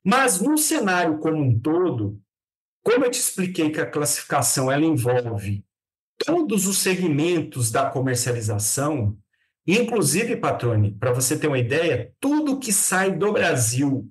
[0.02, 2.18] Mas no cenário como um todo,
[2.82, 5.62] como eu te expliquei que a classificação ela envolve
[6.16, 9.18] todos os segmentos da comercialização,
[9.66, 14.10] inclusive, Patrone, para você ter uma ideia, tudo que sai do Brasil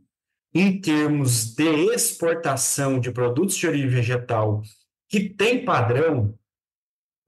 [0.55, 4.61] em termos de exportação de produtos de origem vegetal
[5.09, 6.33] que tem padrão,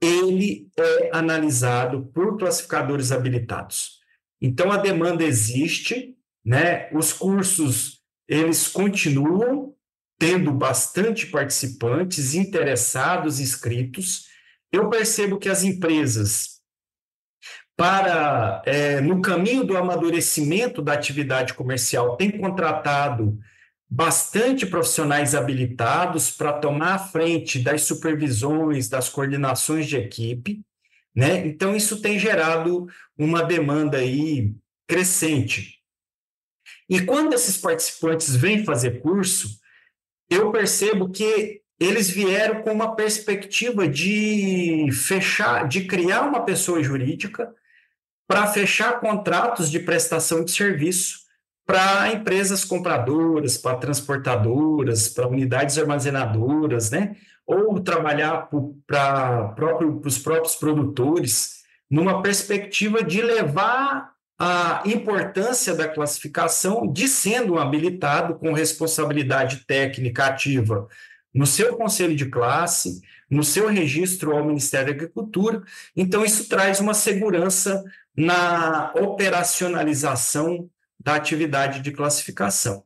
[0.01, 3.99] ele é analisado por classificadores habilitados.
[4.41, 6.89] Então a demanda existe, né?
[6.93, 9.75] Os cursos eles continuam
[10.17, 14.27] tendo bastante participantes interessados, inscritos.
[14.71, 16.56] Eu percebo que as empresas
[17.77, 23.37] para, é, no caminho do amadurecimento da atividade comercial, tem contratado
[23.87, 30.61] bastante profissionais habilitados para tomar a frente das supervisões, das coordenações de equipe,
[31.15, 31.45] né?
[31.45, 34.53] Então, isso tem gerado uma demanda aí
[34.87, 35.77] crescente.
[36.89, 39.59] E quando esses participantes vêm fazer curso,
[40.29, 47.53] eu percebo que eles vieram com uma perspectiva de fechar, de criar uma pessoa jurídica
[48.27, 51.27] para fechar contratos de prestação de serviço
[51.65, 57.15] para empresas compradoras, para transportadoras, para unidades armazenadoras, né?
[57.45, 58.49] ou trabalhar
[58.85, 67.53] para próprio, os próprios produtores, numa perspectiva de levar a importância da classificação de sendo
[67.53, 70.87] um habilitado com responsabilidade técnica ativa
[71.33, 75.63] no seu conselho de classe, no seu registro ao Ministério da Agricultura.
[75.95, 77.83] Então, isso traz uma segurança
[78.17, 80.67] na operacionalização
[80.99, 82.83] da atividade de classificação.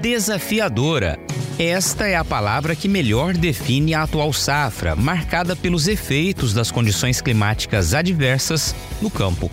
[0.00, 1.16] Desafiadora.
[1.58, 7.20] Esta é a palavra que melhor define a atual safra, marcada pelos efeitos das condições
[7.20, 9.50] climáticas adversas no campo.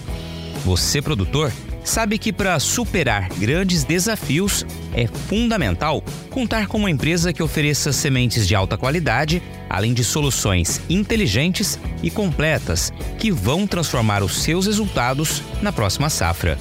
[0.64, 1.52] Você, produtor,
[1.86, 8.48] sabe que para superar grandes desafios é fundamental contar com uma empresa que ofereça sementes
[8.48, 15.42] de alta qualidade, além de soluções inteligentes e completas que vão transformar os seus resultados
[15.62, 16.58] na próxima safra.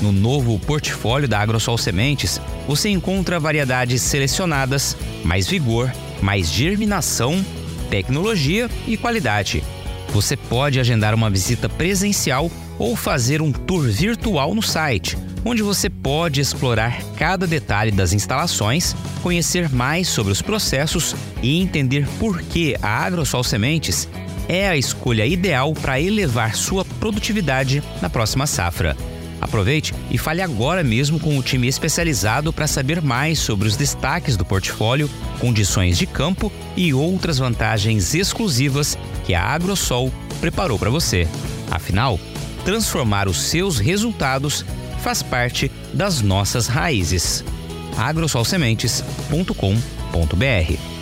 [0.00, 7.44] No novo portfólio da Agrosol Sementes, você encontra variedades selecionadas, mais vigor, mais germinação,
[7.90, 9.62] tecnologia e qualidade.
[10.08, 12.50] Você pode agendar uma visita presencial
[12.82, 18.96] ou fazer um tour virtual no site, onde você pode explorar cada detalhe das instalações,
[19.22, 24.08] conhecer mais sobre os processos e entender por que a Agrosol Sementes
[24.48, 28.96] é a escolha ideal para elevar sua produtividade na próxima safra.
[29.40, 34.36] Aproveite e fale agora mesmo com o time especializado para saber mais sobre os destaques
[34.36, 41.28] do portfólio, condições de campo e outras vantagens exclusivas que a Agrosol preparou para você.
[41.70, 42.18] Afinal,
[42.64, 44.64] transformar os seus resultados
[45.00, 47.44] faz parte das nossas raízes.
[47.96, 50.92] agrosolsementes.com.br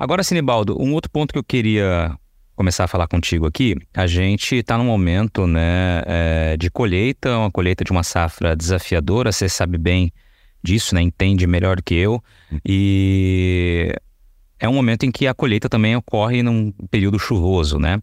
[0.00, 2.16] Agora, Sinibaldo, um outro ponto que eu queria
[2.54, 7.50] começar a falar contigo aqui, a gente está num momento né, é, de colheita, uma
[7.50, 10.12] colheita de uma safra desafiadora, você sabe bem
[10.62, 12.22] disso, né, entende melhor que eu,
[12.64, 13.94] e
[14.58, 18.00] é um momento em que a colheita também ocorre num período chuvoso, né?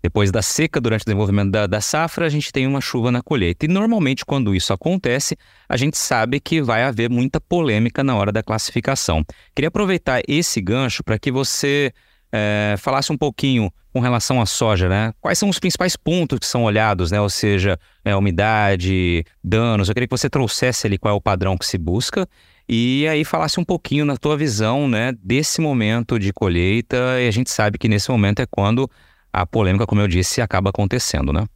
[0.00, 3.20] Depois da seca, durante o desenvolvimento da, da, safra, a gente tem uma chuva na
[3.20, 3.66] colheita.
[3.66, 5.36] E normalmente, quando isso acontece,
[5.68, 9.24] a gente sabe que vai haver muita polêmica na hora da classificação.
[9.54, 11.92] Queria aproveitar esse gancho para que você
[12.32, 15.12] é, falasse um pouquinho com relação à soja, né?
[15.20, 17.20] Quais são os principais pontos que são olhados, né?
[17.20, 19.88] Ou seja, é, umidade, danos.
[19.88, 22.28] Eu queria que você trouxesse ali qual é o padrão que se busca
[22.68, 26.96] e aí falasse um pouquinho na tua visão, né, desse momento de colheita.
[27.18, 28.90] E a gente sabe que nesse momento é quando
[29.32, 31.46] a polêmica, como eu disse, acaba acontecendo, né?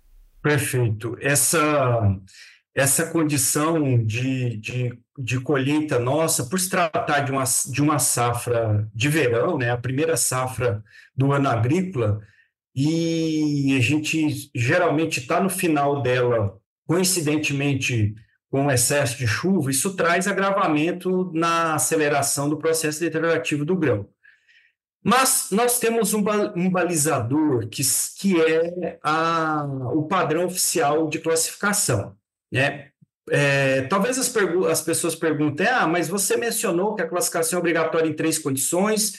[0.43, 1.17] Perfeito.
[1.21, 2.17] Essa,
[2.75, 8.89] essa condição de, de, de colheita nossa, por se tratar de uma, de uma safra
[8.95, 10.83] de verão, né, a primeira safra
[11.15, 12.21] do ano agrícola,
[12.75, 16.57] e a gente geralmente está no final dela,
[16.87, 18.15] coincidentemente
[18.51, 24.09] com excesso de chuva, isso traz agravamento na aceleração do processo deteriorativo do grão.
[25.03, 26.23] Mas nós temos um,
[26.71, 27.83] balizador que,
[28.19, 29.65] que é a,
[29.95, 32.15] o padrão oficial de classificação.
[32.53, 32.89] Né?
[33.31, 34.35] É, talvez as,
[34.71, 39.15] as pessoas perguntem: ah, mas você mencionou que a classificação é obrigatória em três condições,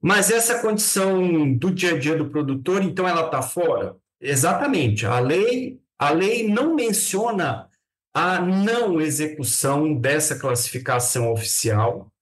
[0.00, 3.96] mas essa condição do dia a dia do produtor, então ela está fora?
[4.20, 5.04] Exatamente.
[5.04, 7.68] A lei, a lei não menciona
[8.14, 12.12] a não execução dessa classificação oficial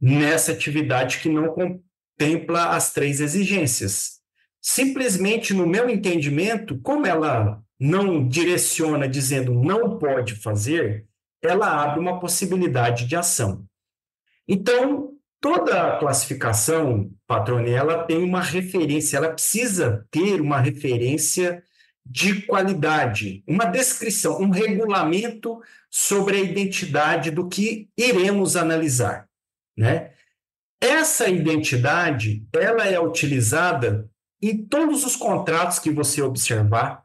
[0.00, 4.20] nessa atividade que não, contempla as três exigências.
[4.60, 11.06] Simplesmente, no meu entendimento, como ela não direciona dizendo não pode fazer,
[11.42, 13.64] ela abre uma possibilidade de ação.
[14.46, 21.64] Então, toda classificação, patrone, ela tem uma referência, ela precisa ter uma referência
[22.04, 25.60] de qualidade, uma descrição, um regulamento
[25.90, 29.28] sobre a identidade do que iremos analisar,
[29.76, 30.12] né?
[30.82, 34.10] Essa identidade, ela é utilizada
[34.40, 37.04] em todos os contratos que você observar,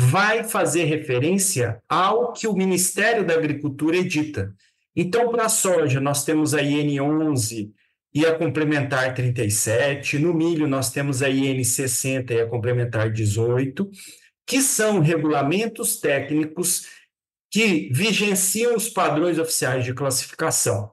[0.00, 4.54] vai fazer referência ao que o Ministério da Agricultura edita.
[4.96, 7.70] Então, para a soja, nós temos a IN11
[8.12, 13.88] e a complementar 37, no milho nós temos a IN60 e a complementar 18,
[14.46, 16.86] que são regulamentos técnicos
[17.50, 20.90] que vigenciam os padrões oficiais de classificação.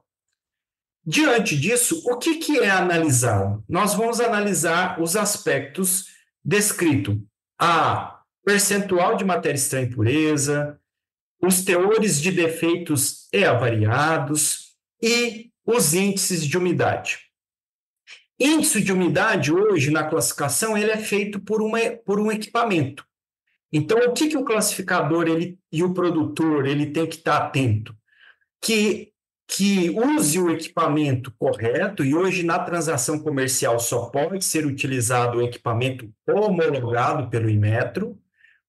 [1.04, 3.64] Diante disso, o que, que é analisado?
[3.68, 6.06] Nós vamos analisar os aspectos
[6.44, 7.16] descritos.
[7.58, 8.17] A
[8.48, 10.80] percentual de matéria estranha impureza,
[11.38, 17.18] os teores de defeitos e avariados e os índices de umidade.
[18.40, 23.04] Índice de umidade, hoje, na classificação, ele é feito por, uma, por um equipamento.
[23.70, 27.94] Então, o que, que o classificador ele, e o produtor ele tem que estar atento?
[28.62, 29.12] Que
[29.50, 35.42] que use o equipamento correto, e hoje na transação comercial só pode ser utilizado o
[35.42, 38.18] equipamento homologado pelo Inmetro,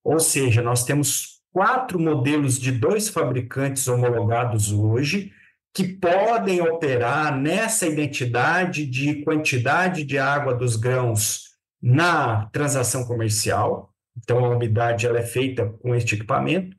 [0.04, 5.32] ou seja, nós temos quatro modelos de dois fabricantes homologados hoje,
[5.74, 11.50] que podem operar nessa identidade de quantidade de água dos grãos
[11.82, 13.94] na transação comercial.
[14.18, 16.76] Então, a umidade ela é feita com este equipamento.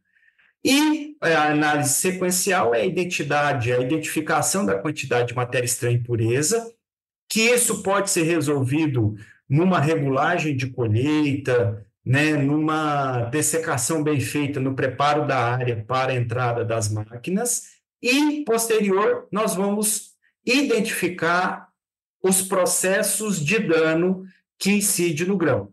[0.65, 5.99] E a análise sequencial é a identidade, a identificação da quantidade de matéria estranha e
[5.99, 6.71] impureza,
[7.29, 9.15] que isso pode ser resolvido
[9.49, 16.17] numa regulagem de colheita, né, numa dessecação bem feita no preparo da área para a
[16.17, 20.13] entrada das máquinas, e posterior nós vamos
[20.45, 21.69] identificar
[22.23, 24.25] os processos de dano
[24.59, 25.73] que incidem no grão.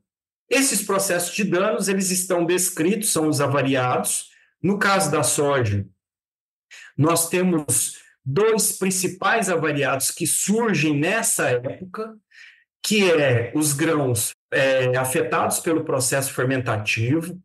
[0.50, 4.30] Esses processos de danos, eles estão descritos, são os avariados,
[4.62, 5.86] no caso da soja,
[6.98, 12.18] nós temos dois principais avariados que surgem nessa época,
[12.82, 17.40] que é os grãos é, afetados pelo processo fermentativo.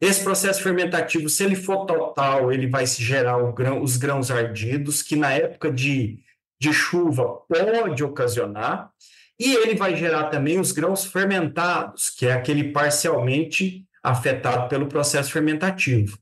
[0.00, 5.02] Esse processo fermentativo, se ele for total, ele vai se gerar grão, os grãos ardidos,
[5.02, 6.20] que na época de,
[6.60, 8.90] de chuva pode ocasionar,
[9.38, 15.32] e ele vai gerar também os grãos fermentados, que é aquele parcialmente afetado pelo processo
[15.32, 16.18] fermentativo.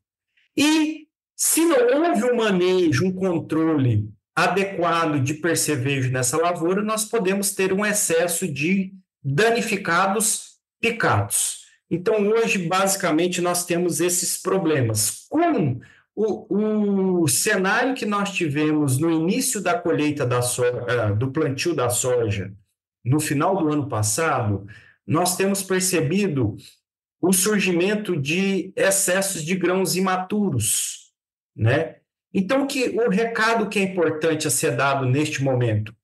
[0.57, 7.55] E se não houve um manejo, um controle adequado de percevejo nessa lavoura, nós podemos
[7.55, 8.93] ter um excesso de
[9.27, 11.67] danificados picados.
[11.91, 15.27] Então, hoje, basicamente, nós temos esses problemas.
[15.29, 15.81] Com
[16.15, 21.75] o, o cenário que nós tivemos no início da colheita da soja, eh, do plantio
[21.75, 22.53] da soja,
[23.05, 24.67] no final do ano passado,
[25.07, 26.57] nós temos percebido
[27.21, 31.13] o surgimento de excessos de grãos imaturos,
[31.55, 31.97] né?
[32.33, 35.95] Então, que o recado que é importante a ser dado neste momento,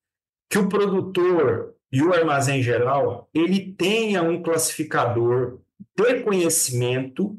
[0.51, 5.61] que o produtor e o armazém geral, ele tenha um classificador
[5.95, 7.39] de conhecimento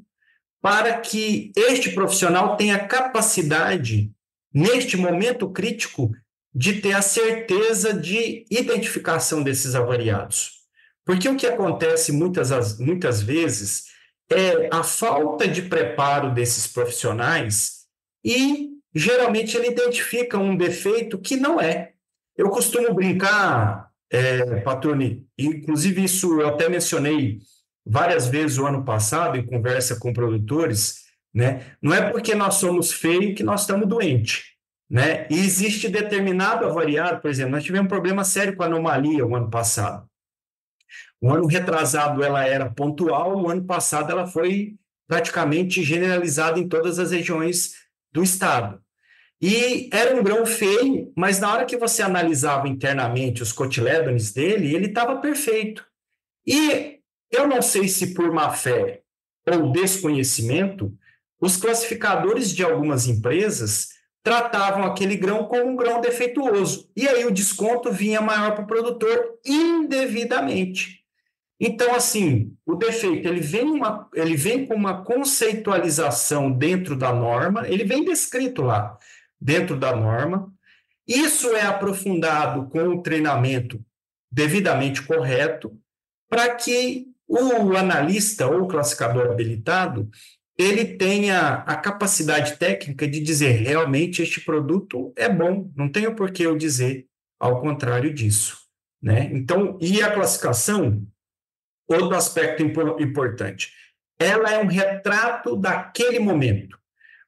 [0.62, 4.12] para que este profissional tenha capacidade,
[4.54, 6.12] neste momento crítico,
[6.54, 10.62] de ter a certeza de identificação desses avariados.
[11.04, 13.86] Porque o que acontece muitas, muitas vezes
[14.32, 17.86] é a falta de preparo desses profissionais
[18.24, 21.94] e geralmente ele identifica um defeito que não é.
[22.38, 27.40] Eu costumo brincar, é, Patrone, inclusive isso eu até mencionei
[27.84, 31.02] várias vezes o ano passado em conversa com produtores,
[31.34, 31.76] né?
[31.82, 34.44] Não é porque nós somos feios que nós estamos doentes,
[34.88, 35.28] né?
[35.32, 39.36] E existe determinado avariado, por exemplo, nós tivemos um problema sério com a anomalia o
[39.36, 40.08] ano passado.
[41.20, 44.76] O ano retrasado ela era pontual, o ano passado ela foi
[45.08, 47.74] praticamente generalizada em todas as regiões
[48.12, 48.80] do estado.
[49.46, 54.74] E era um grão feio, mas na hora que você analisava internamente os cotilédones dele,
[54.74, 55.86] ele estava perfeito.
[56.48, 59.02] E eu não sei se por má fé
[59.46, 60.98] ou desconhecimento,
[61.42, 63.90] os classificadores de algumas empresas
[64.24, 66.90] tratavam aquele grão como um grão defeituoso.
[66.96, 71.04] E aí o desconto vinha maior para o produtor indevidamente.
[71.60, 77.68] Então, assim, o defeito ele vem, uma, ele vem com uma conceitualização dentro da norma,
[77.68, 78.98] ele vem descrito lá
[79.44, 80.52] dentro da norma.
[81.06, 83.84] Isso é aprofundado com o treinamento
[84.32, 85.78] devidamente correto
[86.30, 90.10] para que o analista ou classificador habilitado,
[90.58, 96.32] ele tenha a capacidade técnica de dizer realmente este produto é bom, não tenho por
[96.32, 97.06] que eu dizer
[97.40, 98.58] ao contrário disso.
[99.02, 99.30] Né?
[99.34, 101.06] Então, e a classificação,
[101.88, 103.72] outro aspecto importante,
[104.18, 106.78] ela é um retrato daquele momento.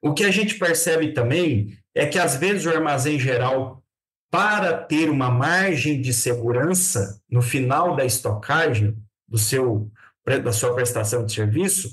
[0.01, 3.81] O que a gente percebe também é que, às vezes, o armazém geral,
[4.29, 9.89] para ter uma margem de segurança no final da estocagem, do seu,
[10.25, 11.89] da sua prestação de serviço,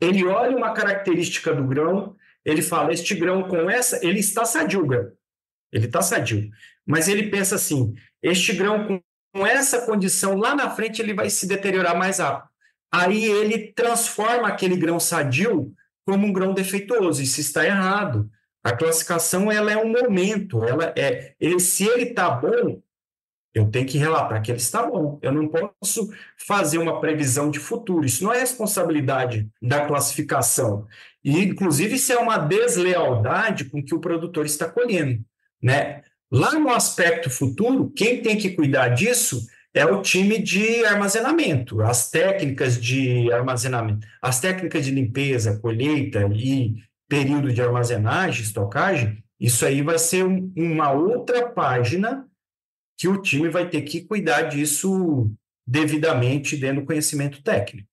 [0.00, 4.86] ele olha uma característica do grão, ele fala, este grão com essa, ele está sadio,
[4.86, 5.12] grão.
[5.72, 6.50] ele está sadio,
[6.86, 9.02] mas ele pensa assim, este grão
[9.32, 12.48] com, essa condição, lá na frente ele vai se deteriorar mais rápido.
[12.92, 15.72] Aí ele transforma aquele grão sadio
[16.04, 18.28] como um grão defeituoso, isso está errado.
[18.62, 22.80] A classificação ela é um momento, ela é, ele, se ele está bom,
[23.52, 25.18] eu tenho que relatar que ele está bom.
[25.22, 28.06] Eu não posso fazer uma previsão de futuro.
[28.06, 30.86] Isso não é responsabilidade da classificação.
[31.24, 35.24] E, inclusive, isso é uma deslealdade com que o produtor está colhendo.
[35.60, 36.02] Né?
[36.30, 39.44] Lá no aspecto futuro, quem tem que cuidar disso
[39.74, 46.74] é o time de armazenamento, as técnicas de armazenamento, as técnicas de limpeza, colheita e
[47.10, 49.22] período de armazenagem, estocagem.
[49.38, 52.24] Isso aí vai ser um, uma outra página
[52.96, 55.28] que o time vai ter que cuidar disso
[55.66, 57.88] devidamente, dando conhecimento técnico.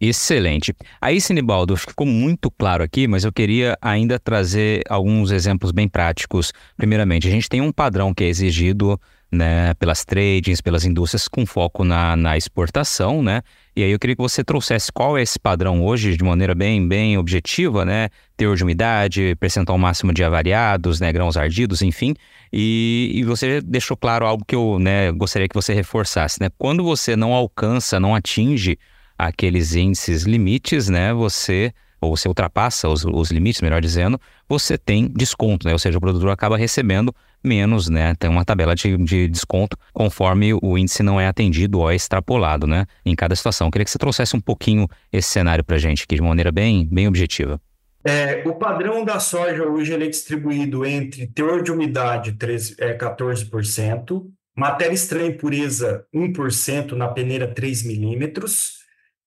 [0.00, 0.72] Excelente.
[1.00, 6.52] Aí, Sinibaldo, ficou muito claro aqui, mas eu queria ainda trazer alguns exemplos bem práticos.
[6.76, 8.98] Primeiramente, a gente tem um padrão que é exigido
[9.30, 13.42] né, pelas tradings, pelas indústrias com foco na, na exportação, né?
[13.76, 16.86] E aí eu queria que você trouxesse qual é esse padrão hoje de maneira bem,
[16.88, 18.08] bem objetiva, né?
[18.36, 21.12] Teor de umidade, percentual máximo de avariados, né?
[21.12, 22.14] Grãos ardidos, enfim.
[22.52, 26.48] E, e você deixou claro algo que eu né, gostaria que você reforçasse, né?
[26.56, 28.78] Quando você não alcança, não atinge
[29.18, 31.12] aqueles índices limites, né?
[31.12, 35.72] Você ou você ultrapassa os, os limites, melhor dizendo, você tem desconto, né?
[35.72, 38.14] Ou seja, o produtor acaba recebendo menos, né?
[38.18, 42.66] Tem uma tabela de, de desconto conforme o índice não é atendido ou é extrapolado,
[42.66, 42.86] né?
[43.04, 43.66] Em cada situação.
[43.66, 46.86] Eu queria que você trouxesse um pouquinho esse cenário para gente aqui de maneira bem,
[46.90, 47.60] bem objetiva.
[48.04, 54.24] É, o padrão da soja hoje é distribuído entre teor de umidade 13, é, 14%,
[54.56, 58.78] matéria estranha impureza 1% na peneira 3 milímetros,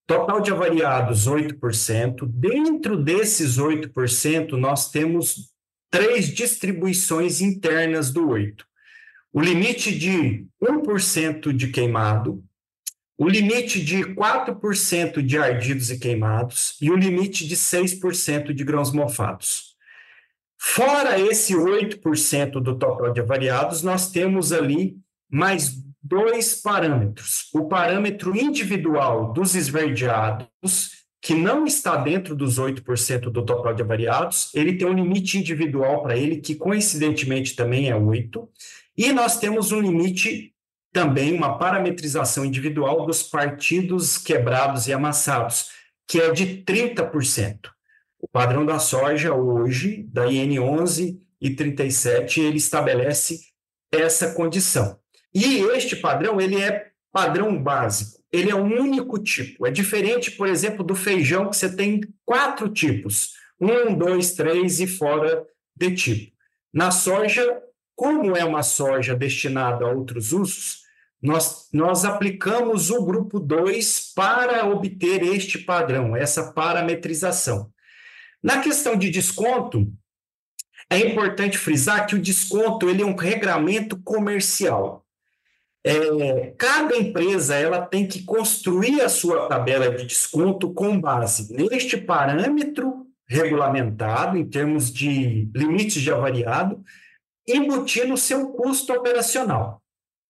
[0.08, 2.26] total de avariados 8%.
[2.28, 5.51] Dentro desses 8%, nós temos
[5.92, 8.66] três distribuições internas do 8.
[9.34, 12.44] O limite de 1% de queimado,
[13.18, 18.92] o limite de 4% de ardidos e queimados e o limite de 6% de grãos
[18.92, 19.76] mofados.
[20.58, 24.98] Fora esse 8% do total de avariados, nós temos ali
[25.30, 27.50] mais dois parâmetros.
[27.54, 34.50] O parâmetro individual dos esverdeados que não está dentro dos 8% do total de avariados,
[34.56, 38.48] ele tem um limite individual para ele, que coincidentemente também é 8%,
[38.98, 40.54] e nós temos um limite
[40.92, 45.70] também, uma parametrização individual dos partidos quebrados e amassados,
[46.08, 47.70] que é de 30%.
[48.20, 53.40] O padrão da soja hoje, da IN 11 e 37, ele estabelece
[53.92, 55.00] essa condição.
[55.34, 58.21] E este padrão, ele é padrão básico.
[58.32, 59.68] Ele é um único tipo.
[59.68, 63.34] É diferente, por exemplo, do feijão, que você tem quatro tipos.
[63.60, 66.32] Um, dois, três e fora de tipo.
[66.74, 67.62] Na soja,
[67.96, 70.82] como é uma soja destinada a outros usos,
[71.22, 77.72] nós, nós aplicamos o grupo 2 para obter este padrão, essa parametrização.
[78.42, 79.88] Na questão de desconto,
[80.90, 85.01] é importante frisar que o desconto ele é um regramento comercial.
[85.84, 91.98] É, cada empresa ela tem que construir a sua tabela de desconto com base neste
[91.98, 96.84] parâmetro regulamentado em termos de limites de avariado,
[97.48, 99.82] embutir no seu custo operacional.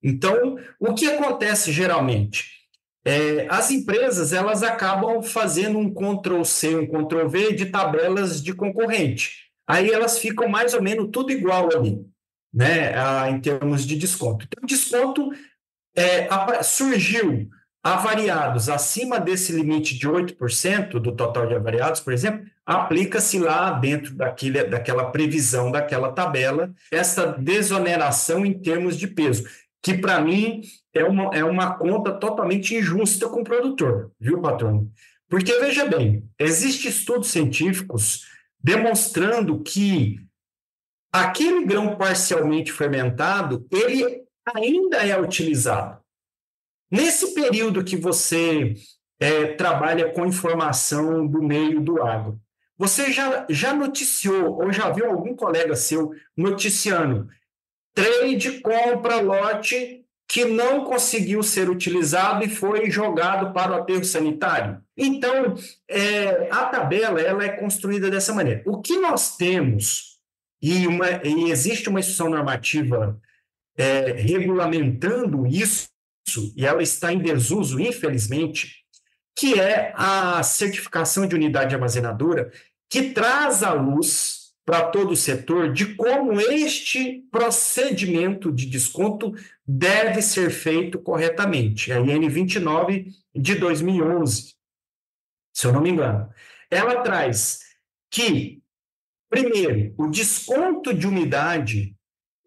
[0.03, 2.61] Então, o que acontece geralmente?
[3.03, 9.49] É, as empresas elas acabam fazendo um Ctrl-C, um Ctrl-V de tabelas de concorrente.
[9.67, 12.05] Aí elas ficam mais ou menos tudo igual ali,
[12.53, 12.93] né,
[13.29, 14.45] em termos de desconto.
[14.45, 15.31] Então, desconto
[15.95, 16.27] é,
[16.63, 17.49] surgiu
[17.83, 24.13] avariados acima desse limite de 8% do total de avariados, por exemplo, aplica-se lá dentro
[24.13, 29.45] daquele, daquela previsão, daquela tabela, essa desoneração em termos de peso,
[29.81, 30.61] que para mim
[30.93, 34.87] é uma, é uma conta totalmente injusta com o produtor, viu, patrão?
[35.27, 38.25] Porque, veja bem, existem estudos científicos
[38.63, 40.19] demonstrando que
[41.11, 44.23] aquele grão parcialmente fermentado, ele
[44.55, 45.99] ainda é utilizado.
[46.89, 48.73] Nesse período que você
[49.19, 52.39] é, trabalha com informação do meio do agro,
[52.77, 57.29] você já, já noticiou ou já viu algum colega seu noticiando
[57.93, 64.81] trade compra lote que não conseguiu ser utilizado e foi jogado para o aterro sanitário?
[64.97, 65.55] Então,
[65.89, 68.63] é, a tabela ela é construída dessa maneira.
[68.65, 70.10] O que nós temos,
[70.61, 73.19] e, uma, e existe uma instrução normativa
[73.77, 75.89] é, regulamentando isso,
[76.55, 78.81] e ela está em desuso, infelizmente,
[79.35, 82.51] que é a certificação de unidade armazenadora,
[82.89, 89.33] que traz à luz para todo o setor de como este procedimento de desconto
[89.65, 91.91] deve ser feito corretamente.
[91.91, 94.53] A IN 29 de 2011,
[95.53, 96.29] se eu não me engano.
[96.69, 97.59] Ela traz
[98.09, 98.60] que,
[99.31, 101.95] primeiro, o desconto de umidade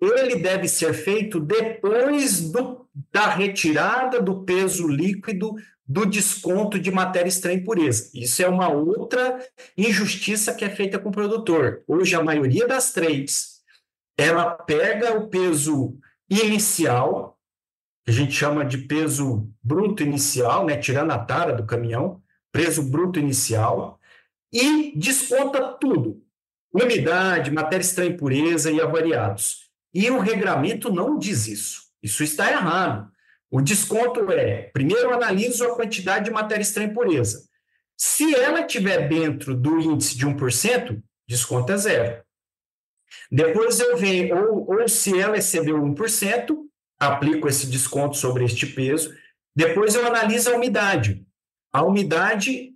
[0.00, 5.54] ele deve ser feito depois do, da retirada do peso líquido
[5.86, 8.10] do desconto de matéria estranha impureza.
[8.14, 9.38] Isso é uma outra
[9.76, 11.82] injustiça que é feita com o produtor.
[11.86, 13.62] Hoje, a maioria das trades,
[14.16, 17.38] ela pega o peso inicial,
[18.04, 22.22] que a gente chama de peso bruto inicial, né, tirando a tara do caminhão,
[22.52, 23.98] peso bruto inicial,
[24.52, 26.23] e desconta tudo.
[26.74, 29.70] Umidade, matéria estranha impureza e avariados.
[29.94, 31.82] E o regramento não diz isso.
[32.02, 33.08] Isso está errado.
[33.48, 37.48] O desconto é, primeiro analiso a quantidade de matéria estranha impureza.
[37.96, 42.24] Se ela estiver dentro do índice de 1%, desconto é zero.
[43.30, 46.56] Depois eu venho, ou, ou se ela excedeu 1%,
[46.98, 49.14] aplico esse desconto sobre este peso.
[49.54, 51.24] Depois eu analiso a umidade.
[51.72, 52.72] A umidade,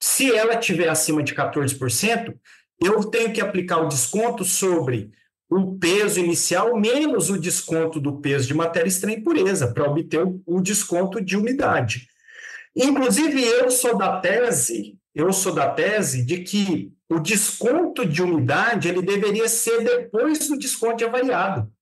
[0.00, 2.34] se ela estiver acima de 14%,
[2.80, 5.10] eu tenho que aplicar o desconto sobre
[5.50, 10.22] o peso inicial menos o desconto do peso de matéria estranha e pureza, para obter
[10.46, 12.06] o, desconto de umidade.
[12.76, 18.88] Inclusive, eu sou da tese, eu sou da tese de que o desconto de umidade
[18.88, 21.72] ele deveria ser depois do desconto de avariado.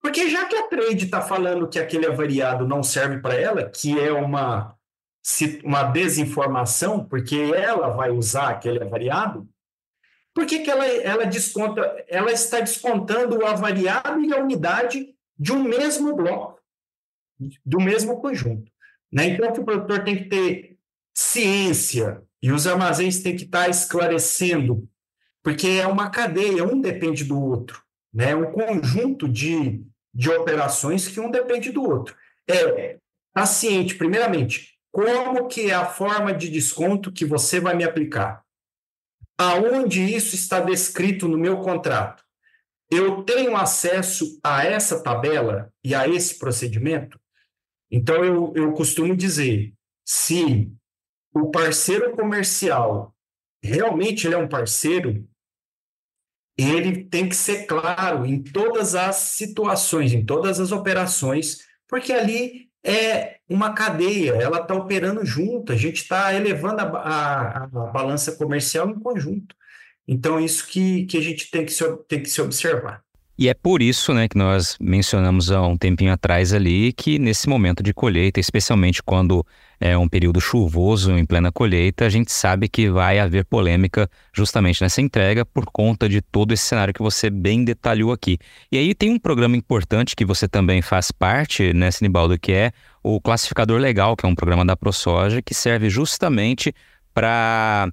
[0.00, 3.98] Porque já que a trade está falando que aquele avariado não serve para ela, que
[3.98, 4.76] é uma,
[5.64, 9.48] uma desinformação, porque ela vai usar aquele avariado,
[10.36, 12.04] por que, que ela, ela desconta?
[12.06, 16.60] Ela está descontando o avariado e a unidade de um mesmo bloco,
[17.64, 18.70] do mesmo conjunto.
[19.10, 19.28] Né?
[19.28, 20.76] Então, o produtor tem que ter
[21.14, 24.86] ciência e os armazéns têm que estar esclarecendo,
[25.42, 27.82] porque é uma cadeia, um depende do outro.
[28.12, 28.36] Né?
[28.36, 29.82] Um conjunto de,
[30.12, 32.14] de operações que um depende do outro.
[32.46, 32.98] É
[33.32, 38.44] paciente, primeiramente, como que é a forma de desconto que você vai me aplicar?
[39.38, 42.24] Aonde isso está descrito no meu contrato,
[42.90, 47.20] eu tenho acesso a essa tabela e a esse procedimento?
[47.90, 49.74] Então, eu, eu costumo dizer,
[50.04, 50.72] se
[51.32, 53.14] o parceiro comercial
[53.62, 55.28] realmente ele é um parceiro,
[56.56, 61.58] ele tem que ser claro em todas as situações, em todas as operações,
[61.88, 67.64] porque ali é uma cadeia, ela está operando junto, a gente está elevando a, a,
[67.64, 69.54] a, balança comercial em conjunto.
[70.06, 73.02] Então, isso que, que a gente tem que, se, tem que se observar.
[73.38, 77.48] E é por isso, né, que nós mencionamos há um tempinho atrás ali que nesse
[77.50, 79.44] momento de colheita, especialmente quando
[79.78, 84.80] é um período chuvoso em plena colheita, a gente sabe que vai haver polêmica justamente
[84.80, 88.38] nessa entrega por conta de todo esse cenário que você bem detalhou aqui.
[88.72, 92.72] E aí tem um programa importante que você também faz parte, né, Sinibaldo, que é
[93.02, 96.74] o Classificador Legal, que é um programa da ProSoja que serve justamente
[97.12, 97.92] para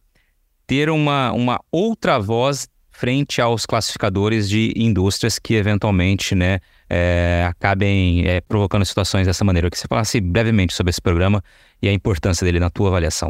[0.65, 2.67] ter uma, uma outra voz
[3.03, 9.67] frente aos classificadores de indústrias que eventualmente né, é, acabem é, provocando situações dessa maneira.
[9.67, 11.43] Eu queria que você falasse brevemente sobre esse programa
[11.81, 13.29] e a importância dele na tua avaliação.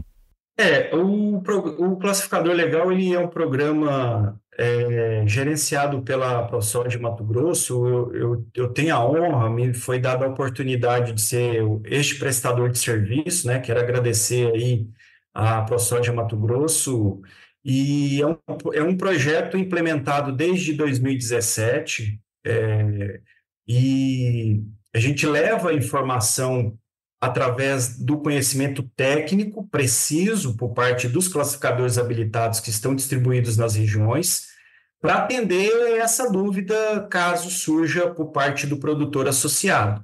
[0.59, 7.87] É, o, o classificador legal ele é um programa é, gerenciado pela ProSoja Mato Grosso.
[7.87, 12.69] Eu, eu, eu, tenho a honra, me foi dada a oportunidade de ser este prestador
[12.69, 13.57] de serviço, né?
[13.57, 14.87] Quero agradecer aí
[15.33, 17.23] a ProSoja Mato Grosso
[17.63, 18.37] e é um,
[18.73, 23.21] é um projeto implementado desde 2017, é,
[23.67, 24.61] e
[24.93, 26.77] a gente leva a informação
[27.21, 34.47] através do conhecimento técnico preciso por parte dos classificadores habilitados que estão distribuídos nas regiões,
[35.01, 40.03] para atender essa dúvida caso surja por parte do produtor associado.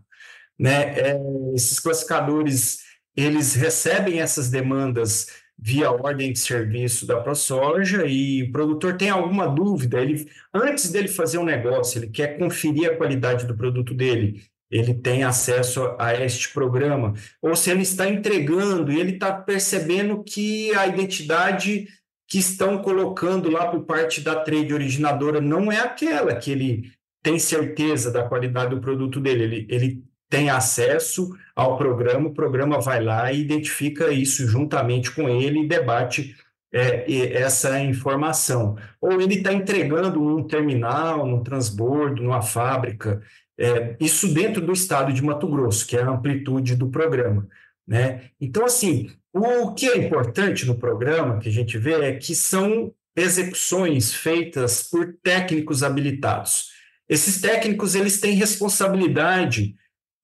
[0.57, 0.97] Né?
[0.97, 1.19] É,
[1.55, 2.79] esses classificadores
[3.15, 5.27] eles recebem essas demandas
[5.61, 11.07] via ordem de serviço da ProSoja e o produtor tem alguma dúvida, ele antes dele
[11.07, 14.41] fazer um negócio, ele quer conferir a qualidade do produto dele,
[14.71, 20.23] ele tem acesso a este programa, ou se ele está entregando e ele está percebendo
[20.23, 21.87] que a identidade
[22.27, 26.91] que estão colocando lá por parte da trade originadora não é aquela que ele
[27.21, 32.79] tem certeza da qualidade do produto dele, ele, ele tem acesso ao programa, o programa
[32.79, 36.35] vai lá e identifica isso juntamente com ele e debate
[36.71, 38.77] é, essa informação.
[39.01, 43.21] Ou ele está entregando num terminal, num transbordo, numa fábrica,
[43.57, 47.47] é, isso dentro do estado de Mato Grosso, que é a amplitude do programa.
[47.85, 48.29] Né?
[48.39, 52.93] Então, assim, o que é importante no programa que a gente vê é que são
[53.15, 56.69] execuções feitas por técnicos habilitados.
[57.09, 59.75] Esses técnicos eles têm responsabilidade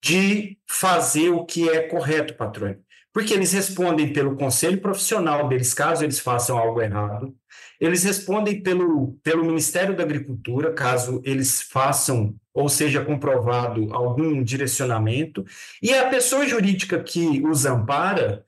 [0.03, 2.75] de fazer o que é correto, patrão.
[3.13, 7.33] Porque eles respondem pelo conselho profissional deles, caso eles façam algo errado.
[7.79, 15.45] Eles respondem pelo, pelo Ministério da Agricultura, caso eles façam ou seja comprovado algum direcionamento.
[15.81, 18.45] E a pessoa jurídica que os ampara,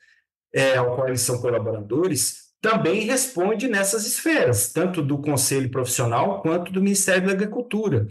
[0.53, 6.71] é, ao qual eles são colaboradores, também responde nessas esferas, tanto do conselho profissional quanto
[6.71, 8.07] do Ministério da Agricultura.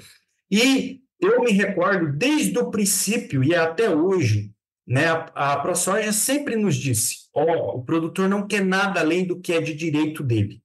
[0.51, 4.53] E eu me recordo desde o princípio e até hoje,
[4.87, 9.27] né, a, a ProSoja sempre nos disse: ó, oh, o produtor não quer nada além
[9.27, 10.63] do que é de direito dele.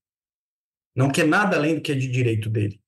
[0.96, 2.80] Não quer nada além do que é de direito dele.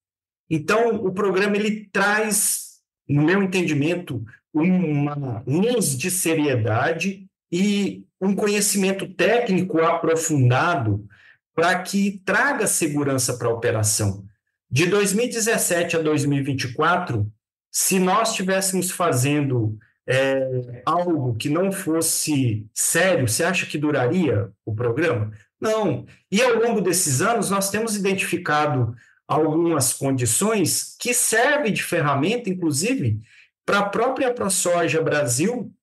[0.49, 9.07] Então, o programa ele traz, no meu entendimento, uma luz de seriedade e um conhecimento
[9.13, 11.07] técnico aprofundado
[11.55, 14.25] para que traga segurança para a operação.
[14.69, 17.31] De 2017 a 2024,
[17.73, 24.75] se nós estivéssemos fazendo é, algo que não fosse sério, você acha que duraria o
[24.75, 25.31] programa?
[25.59, 26.05] Não.
[26.31, 28.95] E ao longo desses anos, nós temos identificado
[29.27, 33.19] algumas condições que servem de ferramenta, inclusive,
[33.65, 35.73] para a própria ProSoja Brasil,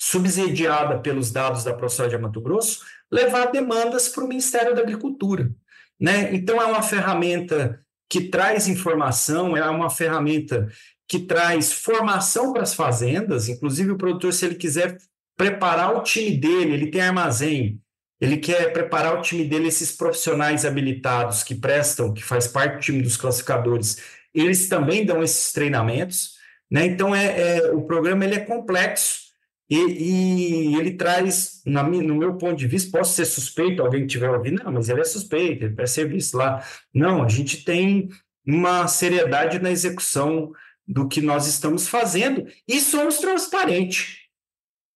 [0.00, 2.80] subsidiada pelos dados da ProSoja Mato Grosso,
[3.12, 5.52] levar demandas para o Ministério da Agricultura.
[6.00, 6.34] Né?
[6.34, 10.66] Então, é uma ferramenta que traz informação, é uma ferramenta
[11.10, 14.96] que traz formação para as fazendas, inclusive o produtor, se ele quiser
[15.36, 17.80] preparar o time dele, ele tem armazém,
[18.20, 22.80] ele quer preparar o time dele, esses profissionais habilitados que prestam, que faz parte do
[22.80, 23.96] time dos classificadores,
[24.32, 26.36] eles também dão esses treinamentos,
[26.70, 26.86] né?
[26.86, 29.30] Então é, é o programa ele é complexo
[29.68, 34.06] e, e ele traz, na, no meu ponto de vista, posso ser suspeito, alguém que
[34.06, 36.64] estiver ouvindo, não, mas ele é suspeito, ele presta serviço lá.
[36.94, 38.10] Não, a gente tem
[38.46, 40.52] uma seriedade na execução
[40.90, 44.18] do que nós estamos fazendo e somos transparentes.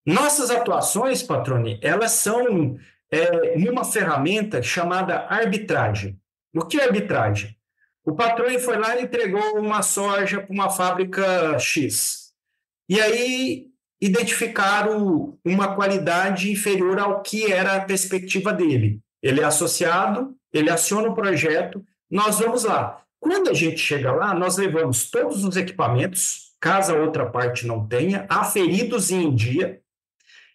[0.05, 2.77] Nossas atuações, Patrone, elas são
[3.11, 6.19] é, numa ferramenta chamada arbitragem.
[6.53, 7.57] O que é arbitragem?
[8.05, 12.33] O patrão foi lá e entregou uma soja para uma fábrica X.
[12.89, 13.69] E aí
[14.01, 19.01] identificaram uma qualidade inferior ao que era a perspectiva dele.
[19.23, 23.04] Ele é associado, ele aciona o projeto, nós vamos lá.
[23.25, 27.89] Quando a gente chega lá, nós levamos todos os equipamentos, caso a outra parte não
[27.89, 29.81] tenha, aferidos em dia,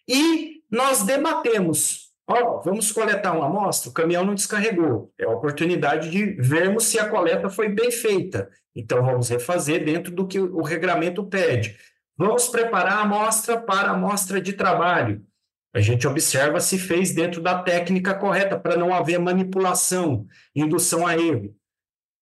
[0.06, 2.12] e nós debatemos.
[2.28, 5.12] Ó, vamos coletar uma amostra, o caminhão não descarregou.
[5.18, 8.48] É a oportunidade de vermos se a coleta foi bem feita.
[8.72, 11.76] Então, vamos refazer dentro do que o regramento pede.
[12.16, 15.26] Vamos preparar a amostra para a amostra de trabalho.
[15.74, 21.16] A gente observa se fez dentro da técnica correta, para não haver manipulação, indução a
[21.18, 21.52] erro.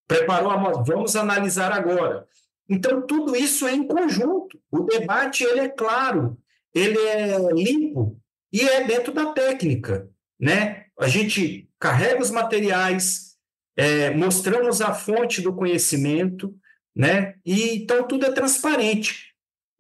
[0.09, 2.27] Preparou a amostra, vamos analisar agora.
[2.69, 4.59] Então, tudo isso é em conjunto.
[4.71, 6.37] O debate ele é claro,
[6.75, 8.21] ele é limpo
[8.53, 10.09] e é dentro da técnica.
[10.41, 10.87] Né?
[10.99, 13.37] A gente carrega os materiais,
[13.77, 16.55] é, mostramos a fonte do conhecimento,
[16.97, 17.35] né?
[17.45, 19.29] e então tudo é transparente.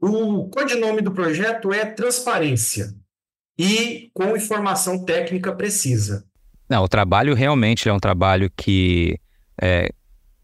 [0.01, 2.95] O codinome do projeto é transparência
[3.59, 6.25] e com informação técnica precisa.
[6.71, 9.19] Não, o trabalho realmente é um trabalho que
[9.61, 9.91] é,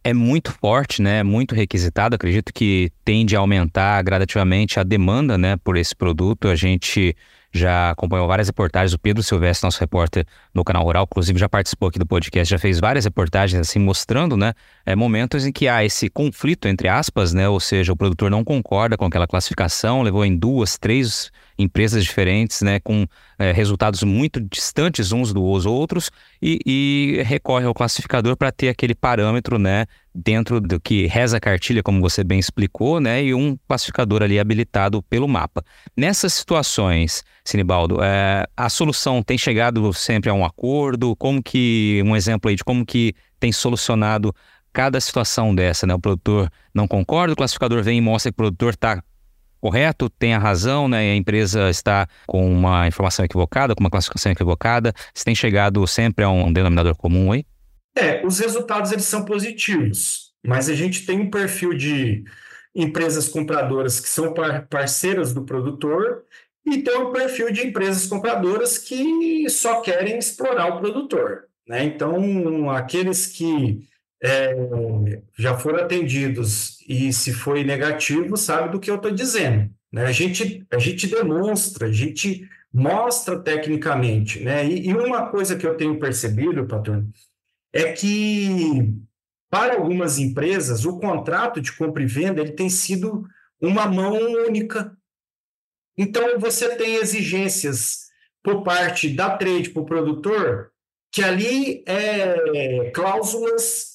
[0.04, 1.22] é muito forte, né?
[1.22, 2.14] Muito requisitado.
[2.14, 6.48] Acredito que tende a aumentar gradativamente a demanda, né, por esse produto.
[6.48, 7.16] A gente
[7.50, 8.92] já acompanhou várias reportagens.
[8.92, 12.58] O Pedro Silvestre, nosso repórter no canal Rural, inclusive já participou aqui do podcast, já
[12.58, 14.52] fez várias reportagens assim mostrando, né,
[14.84, 18.42] é, momentos em que há esse conflito entre aspas, né, ou seja, o produtor não
[18.42, 23.06] concorda com aquela classificação, levou em duas, três empresas diferentes, né, com
[23.38, 28.94] é, resultados muito distantes uns dos outros e, e recorre ao classificador para ter aquele
[28.94, 33.56] parâmetro, né, dentro do que reza a cartilha, como você bem explicou, né, e um
[33.68, 35.64] classificador ali habilitado pelo mapa.
[35.96, 41.14] Nessas situações, Sinibaldo, é, a solução tem chegado sempre a um acordo?
[41.16, 44.34] Como que um exemplo aí de como que tem solucionado
[44.72, 45.94] cada situação dessa, né?
[45.94, 49.02] O produtor não concorda, o classificador vem e mostra que o produtor está
[49.64, 51.12] correto, tem a razão, né?
[51.12, 54.92] A empresa está com uma informação equivocada, com uma classificação equivocada.
[55.14, 57.46] Você tem chegado sempre a um denominador comum aí?
[57.96, 62.24] É, os resultados eles são positivos, mas a gente tem um perfil de
[62.74, 64.34] empresas compradoras que são
[64.68, 66.24] parceiras do produtor
[66.66, 71.44] e tem um perfil de empresas compradoras que só querem explorar o produtor.
[71.66, 71.84] Né?
[71.84, 73.88] Então, aqueles que
[74.24, 79.70] é, já foram atendidos e se foi negativo, sabe do que eu estou dizendo.
[79.92, 80.06] Né?
[80.06, 84.40] A, gente, a gente demonstra, a gente mostra tecnicamente.
[84.40, 84.66] Né?
[84.66, 87.06] E, e uma coisa que eu tenho percebido, patrão,
[87.70, 88.94] é que
[89.50, 93.28] para algumas empresas o contrato de compra e venda ele tem sido
[93.60, 94.14] uma mão
[94.46, 94.96] única.
[95.98, 98.06] Então você tem exigências
[98.42, 100.72] por parte da trade para o produtor
[101.12, 103.93] que ali é cláusulas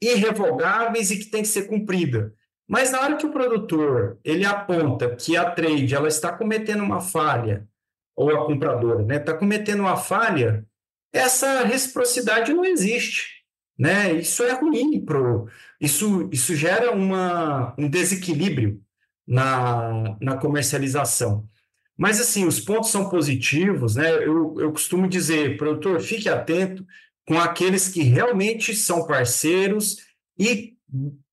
[0.00, 2.32] irrevogáveis e que tem que ser cumprida.
[2.68, 7.00] Mas na hora que o produtor ele aponta que a trade ela está cometendo uma
[7.00, 7.66] falha,
[8.14, 10.66] ou a compradora né, está cometendo uma falha,
[11.12, 13.38] essa reciprocidade não existe.
[13.78, 14.12] Né?
[14.14, 15.48] Isso é ruim, pro,
[15.80, 18.82] isso, isso gera uma, um desequilíbrio
[19.26, 21.48] na, na comercialização.
[21.96, 24.08] Mas, assim, os pontos são positivos, né?
[24.24, 26.86] Eu, eu costumo dizer, produtor, fique atento,
[27.28, 29.98] com aqueles que realmente são parceiros
[30.38, 30.74] e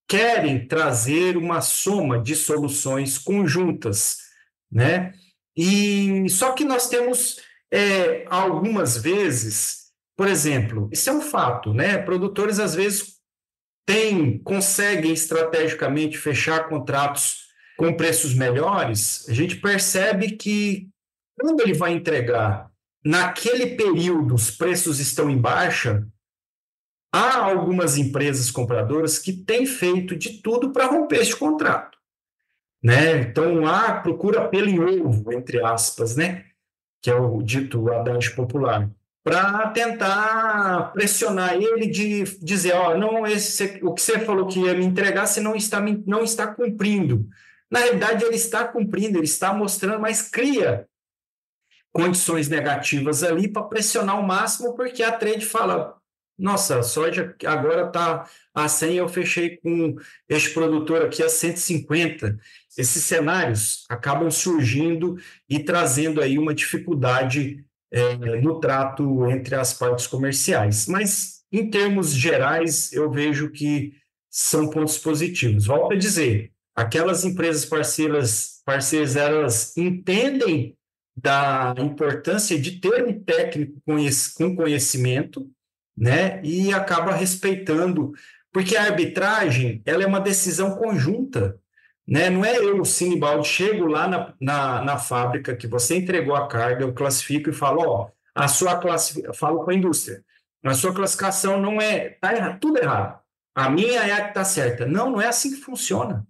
[0.06, 4.18] querem trazer uma soma de soluções conjuntas,
[4.70, 5.14] né?
[5.56, 7.40] E só que nós temos
[7.72, 9.86] é, algumas vezes,
[10.18, 11.98] por exemplo, isso é um fato, né?
[11.98, 13.16] Produtores às vezes
[13.86, 17.46] têm, conseguem estrategicamente fechar contratos
[17.78, 19.26] com preços melhores.
[19.30, 20.90] A gente percebe que
[21.40, 22.70] quando ele vai entregar
[23.06, 26.08] naquele período os preços estão em baixa,
[27.14, 31.96] há algumas empresas compradoras que têm feito de tudo para romper este contrato.
[32.84, 33.22] Né?
[33.22, 36.46] Então, há procura pelo em ovo, entre aspas, né?
[37.02, 38.90] que é o dito adágio popular,
[39.24, 44.74] para tentar pressionar ele de dizer, ó, não, esse, o que você falou que ia
[44.74, 47.28] me entregar, você não está, não está cumprindo.
[47.70, 50.88] Na realidade, ele está cumprindo, ele está mostrando, mas cria
[51.96, 55.96] condições negativas ali para pressionar o máximo, porque a trade fala:
[56.38, 59.96] nossa, a soja agora está a 100, eu fechei com
[60.28, 62.38] este produtor aqui a 150.
[62.78, 65.18] Esses cenários acabam surgindo
[65.50, 70.88] e trazendo aí uma dificuldade é, no trato entre as partes comerciais.
[70.88, 73.94] Mas, em termos gerais, eu vejo que
[74.30, 75.68] são pontos positivos.
[75.68, 80.76] Volto a dizer, aquelas empresas parceiras, parceiras elas entendem
[81.16, 85.50] da importância de ter um técnico com conhecimento,
[85.98, 88.12] né, e acaba respeitando,
[88.52, 91.58] porque a arbitragem ela é uma decisão conjunta,
[92.06, 96.48] né, não é eu, Sinibaldi, chego lá na, na, na fábrica que você entregou a
[96.48, 100.24] carga, eu classifico e falo, ó, a sua classificação, falo com a indústria,
[100.64, 103.20] a sua classificação não é, tá errado, tudo errado,
[103.56, 104.86] a minha é a que está certa.
[104.86, 106.28] Não, não é assim que funciona.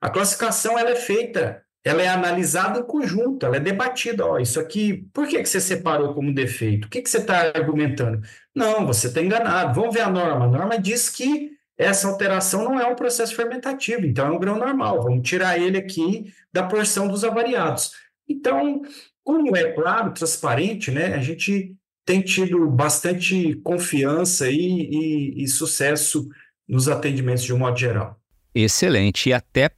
[0.00, 4.26] A classificação ela é feita ela é analisada em conjunto, ela é debatida.
[4.26, 6.86] Ó, isso aqui, por que, que você separou como defeito?
[6.86, 8.20] O que, que você está argumentando?
[8.52, 9.72] Não, você está enganado.
[9.72, 10.46] Vamos ver a norma.
[10.46, 14.58] A norma diz que essa alteração não é um processo fermentativo, então é um grão
[14.58, 15.00] normal.
[15.00, 17.92] Vamos tirar ele aqui da porção dos avariados.
[18.28, 18.82] Então,
[19.22, 21.72] como é claro, transparente, né, a gente
[22.04, 26.28] tem tido bastante confiança e, e, e sucesso
[26.68, 28.20] nos atendimentos de um modo geral.
[28.52, 29.28] Excelente.
[29.28, 29.70] E até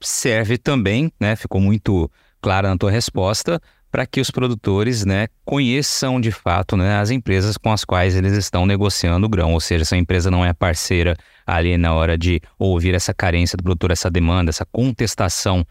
[0.00, 6.20] serve também, né, ficou muito clara na tua resposta, para que os produtores né, conheçam
[6.20, 9.84] de fato né, as empresas com as quais eles estão negociando o grão, ou seja,
[9.84, 11.16] se a empresa não é parceira
[11.46, 15.66] ali na hora de ouvir essa carência do produtor, essa demanda, essa contestação,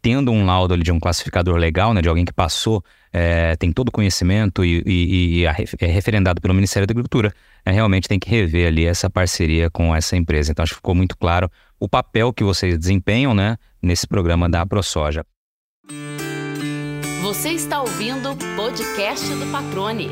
[0.00, 3.72] tendo um laudo ali de um classificador legal, né, de alguém que passou, é, tem
[3.72, 7.32] todo o conhecimento e, e, e é referendado pelo Ministério da Agricultura,
[7.64, 10.52] é, realmente tem que rever ali essa parceria com essa empresa.
[10.52, 14.64] Então acho que ficou muito claro o papel que vocês desempenham né, nesse programa da
[14.64, 15.24] ProSoja.
[17.22, 20.10] Você está ouvindo o podcast do Patrone.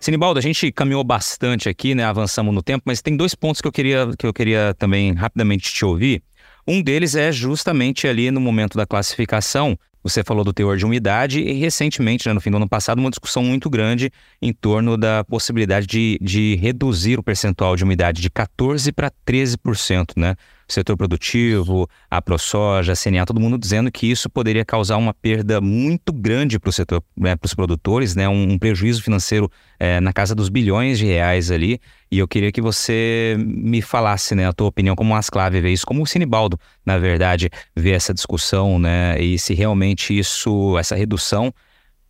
[0.00, 2.04] Sinibaldo, a gente caminhou bastante aqui, né?
[2.04, 5.70] Avançamos no tempo, mas tem dois pontos que eu queria, que eu queria também rapidamente
[5.70, 6.22] te ouvir.
[6.66, 9.78] Um deles é justamente ali no momento da classificação,
[10.08, 13.10] você falou do teor de umidade e recentemente, né, no fim do ano passado, uma
[13.10, 18.30] discussão muito grande em torno da possibilidade de, de reduzir o percentual de umidade de
[18.30, 20.36] 14% para 13%, né?
[20.68, 25.60] Setor produtivo, a ProSoja, a CNA, todo mundo dizendo que isso poderia causar uma perda
[25.60, 30.00] muito grande para o setor, né, para os produtores, né, um, um prejuízo financeiro é,
[30.00, 31.80] na casa dos bilhões de reais ali.
[32.10, 35.72] E eu queria que você me falasse, né, a tua opinião como o Asclave vê
[35.72, 40.94] isso, como o Sinibaldo, na verdade, vê essa discussão, né, e se realmente isso, essa
[40.94, 41.52] redução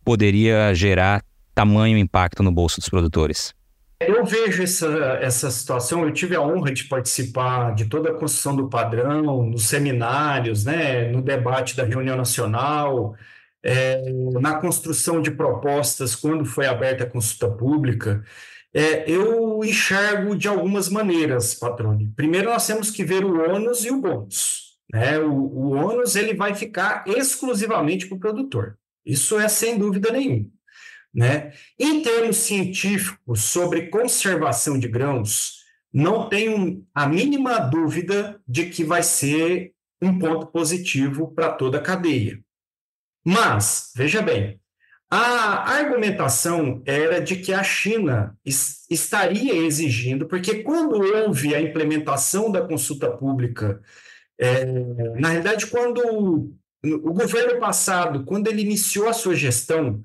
[0.03, 1.23] poderia gerar
[1.55, 3.53] tamanho impacto no bolso dos produtores.
[4.01, 4.87] Eu vejo essa,
[5.21, 9.65] essa situação, eu tive a honra de participar de toda a construção do padrão, nos
[9.67, 13.13] seminários, né, no debate da reunião nacional,
[13.61, 14.01] é,
[14.39, 18.23] na construção de propostas quando foi aberta a consulta pública.
[18.73, 22.13] É, eu enxergo de algumas maneiras, Patrone.
[22.15, 24.77] Primeiro, nós temos que ver o ônus e o bônus.
[24.93, 25.19] Né?
[25.19, 28.77] O, o ônus ele vai ficar exclusivamente para o produtor.
[29.05, 30.49] Isso é sem dúvida nenhuma.
[31.13, 31.51] Né?
[31.77, 35.59] Em termos científicos sobre conservação de grãos,
[35.91, 41.81] não tenho a mínima dúvida de que vai ser um ponto positivo para toda a
[41.81, 42.39] cadeia.
[43.25, 44.59] Mas, veja bem,
[45.09, 52.61] a argumentação era de que a China estaria exigindo, porque quando houve a implementação da
[52.61, 53.81] consulta pública,
[54.37, 54.65] é,
[55.19, 56.53] na realidade, quando
[56.83, 60.01] o governo passado, quando ele iniciou a sua gestão,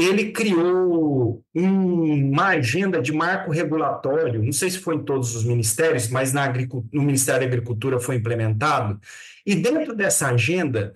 [0.00, 6.08] ele criou uma agenda de marco regulatório, não sei se foi em todos os ministérios,
[6.08, 6.50] mas na
[6.92, 9.00] no Ministério da Agricultura foi implementado,
[9.44, 10.94] e dentro dessa agenda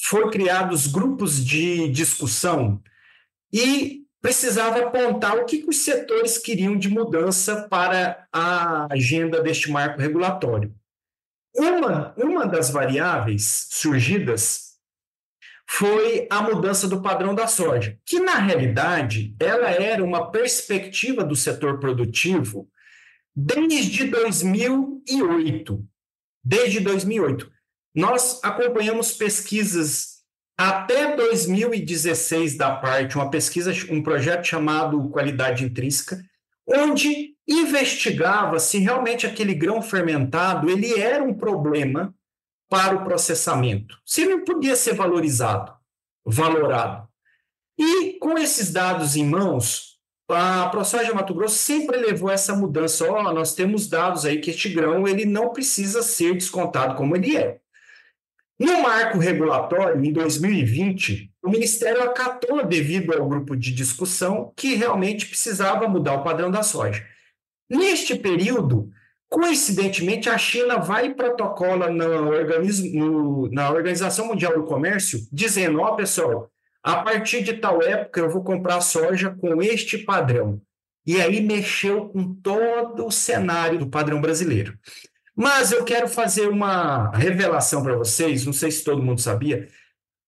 [0.00, 2.80] foram criados grupos de discussão
[3.52, 9.70] e precisava apontar o que, que os setores queriam de mudança para a agenda deste
[9.70, 10.74] marco regulatório.
[11.54, 14.67] Uma, uma das variáveis surgidas
[15.70, 21.36] foi a mudança do padrão da soja, que na realidade ela era uma perspectiva do
[21.36, 22.68] setor produtivo
[23.36, 25.84] desde 2008.
[26.42, 27.50] Desde 2008.
[27.94, 30.18] Nós acompanhamos pesquisas
[30.56, 36.18] até 2016 da parte, uma pesquisa, um projeto chamado Qualidade Intrínseca,
[36.66, 42.14] onde investigava se realmente aquele grão fermentado ele era um problema
[42.68, 43.98] para o processamento.
[44.04, 45.72] Se não podia ser valorizado,
[46.24, 47.08] valorado.
[47.78, 49.98] E com esses dados em mãos,
[50.28, 53.10] a ProSoja Mato Grosso sempre levou essa mudança.
[53.10, 57.36] Oh, nós temos dados aí que este grão ele não precisa ser descontado como ele
[57.36, 57.60] é.
[58.58, 65.26] No marco regulatório, em 2020, o Ministério acatou devido ao grupo de discussão que realmente
[65.26, 67.06] precisava mudar o padrão da soja.
[67.70, 68.90] Neste período,
[69.28, 75.92] Coincidentemente, a China vai e protocola organismo, no, na Organização Mundial do Comércio, dizendo: ó,
[75.92, 76.50] oh, pessoal,
[76.82, 80.60] a partir de tal época eu vou comprar soja com este padrão.
[81.06, 84.78] E aí mexeu com todo o cenário do padrão brasileiro.
[85.34, 89.68] Mas eu quero fazer uma revelação para vocês, não sei se todo mundo sabia.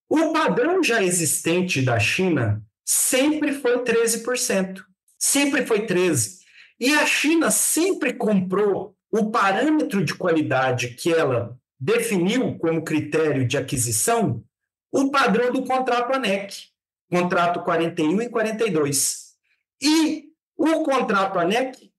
[0.09, 4.82] O padrão já existente da China sempre foi 13%.
[5.18, 6.39] Sempre foi 13%.
[6.81, 13.59] E a China sempre comprou o parâmetro de qualidade que ela definiu como critério de
[13.59, 14.43] aquisição,
[14.91, 16.68] o padrão do contrato ANEC,
[17.11, 19.35] contrato 41 e 42.
[19.83, 21.91] E o contrato ANEC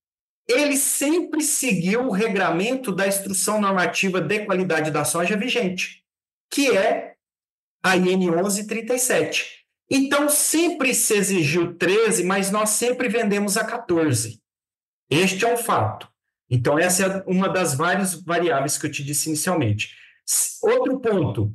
[0.47, 6.03] ele sempre seguiu o regramento da Instrução Normativa de Qualidade da Soja vigente,
[6.49, 7.13] que é
[7.83, 9.65] a IN 1137.
[9.89, 14.40] Então, sempre se exigiu 13, mas nós sempre vendemos a 14.
[15.11, 16.07] Este é um fato.
[16.49, 19.93] Então, essa é uma das várias variáveis que eu te disse inicialmente.
[20.63, 21.53] Outro ponto,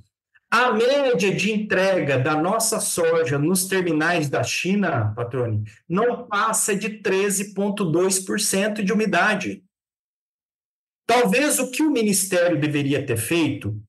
[0.51, 7.01] a média de entrega da nossa soja nos terminais da China, Patrone, não passa de
[7.01, 9.65] 13,2% de umidade.
[11.07, 13.81] Talvez o que o Ministério deveria ter feito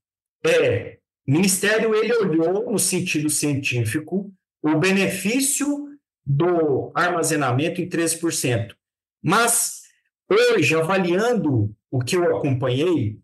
[0.45, 5.89] é, o Ministério ele olhou no sentido científico o benefício
[6.25, 8.76] do armazenamento em 13%.
[9.21, 9.83] Mas
[10.29, 13.19] hoje, avaliando o que eu acompanhei,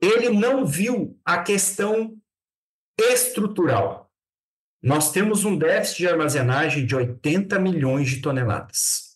[0.00, 2.16] ele não viu a questão
[2.98, 4.10] estrutural.
[4.82, 9.10] Nós temos um déficit de armazenagem de 80 milhões de toneladas.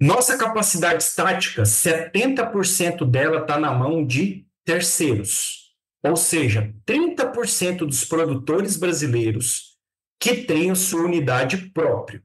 [0.00, 5.76] Nossa capacidade estática, 70% dela está na mão de terceiros.
[6.02, 9.76] Ou seja, 30% dos produtores brasileiros
[10.18, 12.22] que têm sua unidade própria.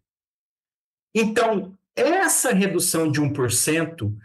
[1.20, 4.16] Então, essa redução de 1%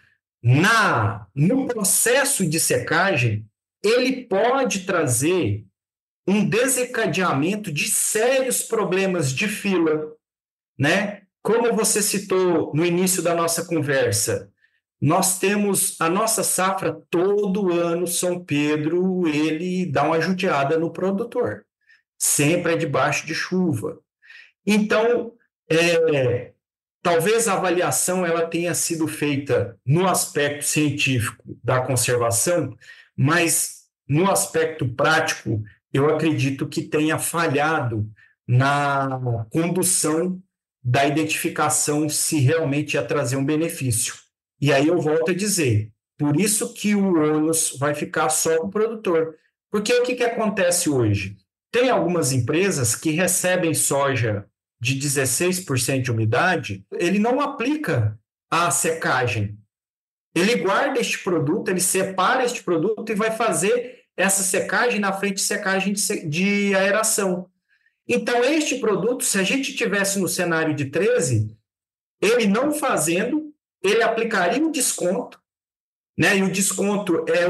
[0.43, 3.47] na, no processo de secagem
[3.82, 5.64] ele pode trazer
[6.28, 10.14] um desencadeamento de sérios problemas de fila,
[10.78, 11.22] né?
[11.43, 14.53] Como você citou no início da nossa conversa,
[15.01, 21.64] nós temos a nossa safra todo ano, São Pedro, ele dá uma judiada no produtor.
[22.18, 23.99] Sempre é debaixo de chuva.
[24.64, 25.32] Então,
[25.68, 26.51] é,
[27.03, 32.76] talvez a avaliação ela tenha sido feita no aspecto científico da conservação,
[33.16, 38.09] mas no aspecto prático, eu acredito que tenha falhado
[38.46, 40.40] na condução
[40.82, 44.14] da identificação se realmente ia trazer um benefício.
[44.61, 48.66] E aí eu volto a dizer, por isso que o ônus vai ficar só com
[48.66, 49.36] o produtor.
[49.70, 51.36] Porque o que, que acontece hoje?
[51.70, 54.46] Tem algumas empresas que recebem soja
[54.83, 58.18] de 16% de umidade, ele não aplica
[58.51, 59.57] a secagem.
[60.35, 65.35] Ele guarda este produto, ele separa este produto e vai fazer essa secagem na frente
[65.35, 65.93] de secagem
[66.28, 67.49] de, aeração.
[68.09, 71.57] Então, este produto, se a gente tivesse no cenário de 13,
[72.20, 75.41] ele não fazendo, ele aplicaria um desconto,
[76.18, 76.39] né?
[76.39, 77.47] E o desconto é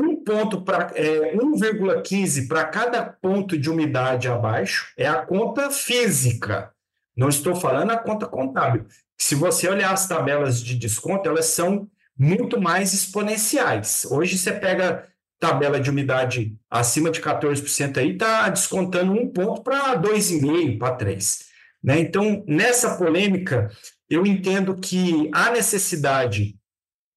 [0.00, 6.72] um ponto para é, 1,15 para cada ponto de umidade abaixo, é a conta física.
[7.16, 8.86] Não estou falando a conta contábil.
[9.18, 11.88] Se você olhar as tabelas de desconto, elas são
[12.18, 14.06] muito mais exponenciais.
[14.10, 15.06] Hoje você pega
[15.38, 21.42] tabela de umidade acima de 14% aí, está descontando um ponto para 2,5%, para 3%.
[21.82, 21.98] Né?
[21.98, 23.68] Então, nessa polêmica,
[24.08, 26.56] eu entendo que há necessidade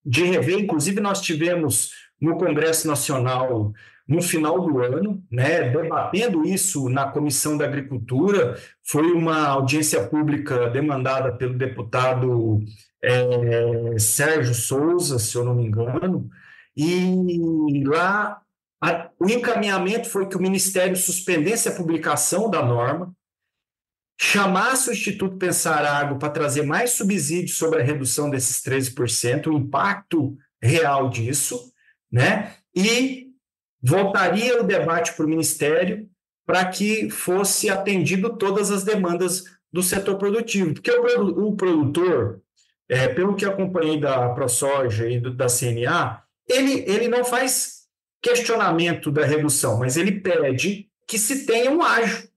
[0.03, 3.73] de rever, inclusive nós tivemos no Congresso Nacional
[4.07, 10.69] no final do ano, né, debatendo isso na Comissão da Agricultura, foi uma audiência pública
[10.69, 12.59] demandada pelo deputado
[13.03, 16.29] é, Sérgio Souza, se eu não me engano,
[16.77, 18.39] e lá
[18.81, 23.11] a, o encaminhamento foi que o Ministério suspendesse a publicação da norma,
[24.19, 29.57] chamasse o Instituto Pensar Água para trazer mais subsídios sobre a redução desses 13%, o
[29.57, 31.73] impacto real disso,
[32.15, 32.53] né?
[32.73, 33.27] E
[33.83, 36.09] voltaria o debate para o Ministério
[36.45, 40.73] para que fosse atendido todas as demandas do setor produtivo.
[40.73, 42.41] Porque o, o produtor,
[42.87, 47.81] é, pelo que acompanhei da ProSoja e do, da CNA, ele, ele não faz
[48.21, 52.29] questionamento da redução, mas ele pede que se tenha um ágio.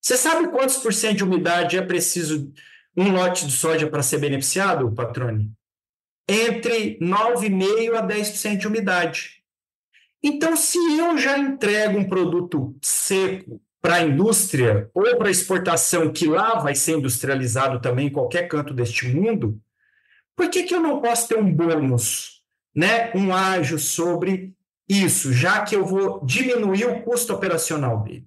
[0.00, 2.50] Você sabe quantos por cento de umidade é preciso
[2.96, 5.52] um lote de soja para ser beneficiado, Patrone?
[6.28, 9.42] Entre 9,5% a 10% de umidade.
[10.22, 16.26] Então, se eu já entrego um produto seco para a indústria ou para exportação, que
[16.26, 19.60] lá vai ser industrializado também em qualquer canto deste mundo,
[20.34, 22.42] por que, que eu não posso ter um bônus,
[22.74, 24.52] né, um ágio sobre
[24.88, 28.26] isso, já que eu vou diminuir o custo operacional dele?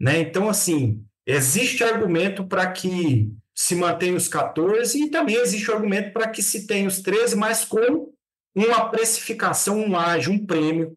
[0.00, 0.20] Né?
[0.20, 6.28] Então, assim, existe argumento para que se mantenha os 14 e também existe argumento para
[6.28, 8.12] que se tenha os 13, mas com
[8.54, 10.96] uma precificação, um ágio, um prêmio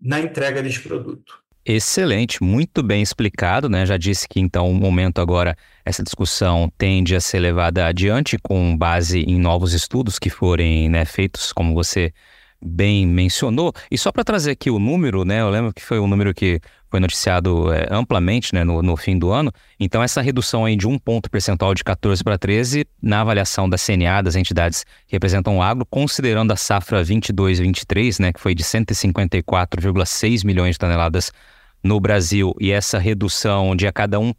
[0.00, 1.42] na entrega deste produto.
[1.66, 3.84] Excelente, muito bem explicado, né?
[3.84, 5.54] Já disse que então o momento agora
[5.84, 11.04] essa discussão tende a ser levada adiante com base em novos estudos que forem né,
[11.04, 12.10] feitos, como você
[12.60, 13.72] bem mencionou.
[13.90, 15.40] E só para trazer aqui o número, né?
[15.40, 16.60] Eu lembro que foi um número que
[16.90, 19.52] foi noticiado é, amplamente né, no, no, fim do ano.
[19.78, 23.76] Então, essa redução aí de um ponto percentual de 14 para 13, na avaliação da
[23.76, 28.64] CNA, das entidades que representam o agro, considerando a safra 22-23, né, que foi de
[28.64, 31.30] 154,6 milhões de toneladas
[31.82, 34.34] no Brasil, e essa redução de a cada 1%,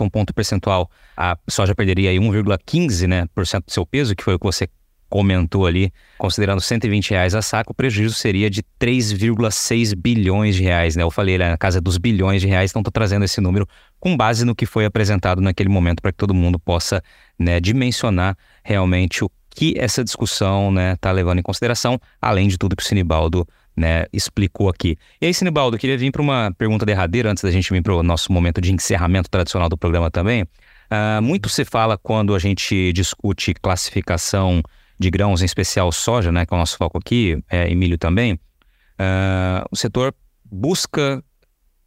[0.00, 4.22] um ponto percentual, a soja perderia aí 1,15% né, por cento do seu peso, que
[4.22, 4.68] foi o que você
[5.08, 10.96] comentou ali, considerando 120 reais a saco, o prejuízo seria de 3,6 bilhões de reais,
[10.96, 11.02] né?
[11.02, 13.66] Eu falei na casa dos bilhões de reais, então estou trazendo esse número
[13.98, 17.02] com base no que foi apresentado naquele momento para que todo mundo possa
[17.38, 22.56] né, dimensionar realmente o que essa discussão está né, tá levando em consideração, além de
[22.56, 23.46] tudo que o Sinibaldo
[23.78, 24.96] né, explicou aqui.
[25.20, 27.94] E aí, Sinibaldo, eu queria vir para uma pergunta derradeira antes da gente vir para
[27.94, 30.42] o nosso momento de encerramento tradicional do programa também.
[30.42, 34.62] Uh, muito se fala quando a gente discute classificação
[34.98, 37.96] de grãos, em especial soja, né, que é o nosso foco aqui, é, e milho
[37.96, 40.14] também, uh, o setor
[40.44, 41.22] busca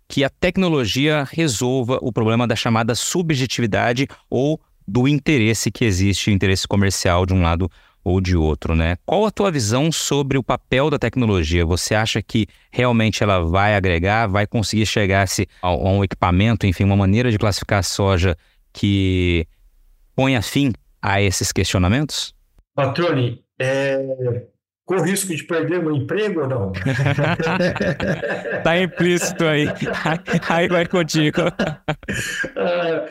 [0.08, 6.68] que a tecnologia resolva o problema da chamada subjetividade ou do interesse que existe, interesse
[6.68, 7.72] comercial de um lado
[8.04, 8.98] ou de outro, né?
[9.06, 11.66] Qual a tua visão sobre o papel da tecnologia?
[11.66, 16.84] Você acha que realmente ela vai agregar, vai conseguir chegar-se a, a um equipamento, enfim,
[16.84, 18.36] uma maneira de classificar a soja
[18.74, 19.48] que
[20.16, 22.34] ponha fim a esses questionamentos?
[22.82, 24.44] Patrone, é,
[24.86, 26.72] com risco de perder meu emprego ou não?
[28.64, 29.68] tá implícito aí.
[30.50, 31.42] Aí vai contigo.
[32.56, 33.08] Ah,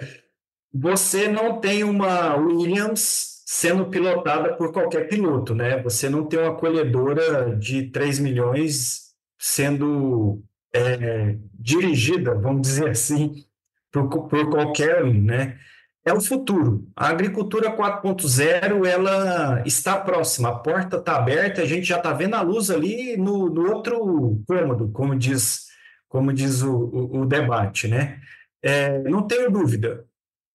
[0.74, 5.80] você não tem uma Williams sendo pilotada por qualquer piloto, né?
[5.82, 10.42] Você não tem uma colhedora de 3 milhões sendo
[10.74, 13.44] é, dirigida, vamos dizer assim,
[13.92, 15.58] por, por qualquer um, né?
[16.04, 16.88] É o futuro.
[16.96, 22.34] A agricultura 4.0 ela está próxima, a porta está aberta, a gente já está vendo
[22.34, 25.66] a luz ali no, no, outro cômodo, como diz,
[26.08, 28.20] como diz o, o, o debate, né?
[28.62, 30.04] É, não tenho dúvida.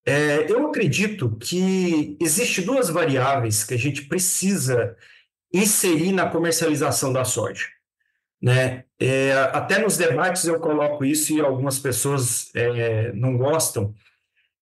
[0.04, 4.96] É, eu acredito que existe duas variáveis que a gente precisa
[5.52, 7.66] inserir na comercialização da soja.
[8.40, 8.84] Né?
[9.00, 13.92] É, até nos debates eu coloco isso e algumas pessoas é, não gostam,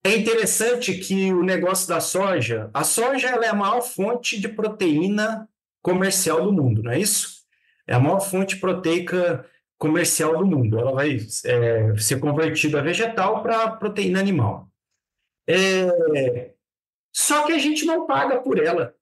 [0.05, 5.49] é interessante que o negócio da soja, a soja é a maior fonte de proteína
[5.81, 7.43] comercial do mundo, não é isso?
[7.87, 9.49] É a maior fonte proteica
[9.79, 10.79] comercial do mundo.
[10.79, 14.71] Ela vai é, ser convertida a vegetal para proteína animal.
[15.49, 16.53] É,
[17.11, 18.95] só que a gente não paga por ela.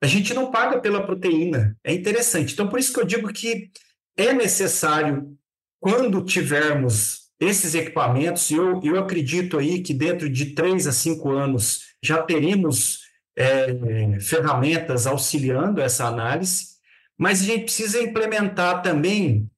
[0.00, 1.76] A gente não paga pela proteína.
[1.82, 2.52] É interessante.
[2.52, 3.70] Então, por isso que eu digo que
[4.16, 5.36] é necessário,
[5.80, 11.94] quando tivermos esses equipamentos, eu, eu acredito aí que dentro de três a cinco anos
[12.02, 13.00] já teremos
[13.36, 16.78] é, ferramentas auxiliando essa análise,
[17.16, 19.48] mas a gente precisa implementar também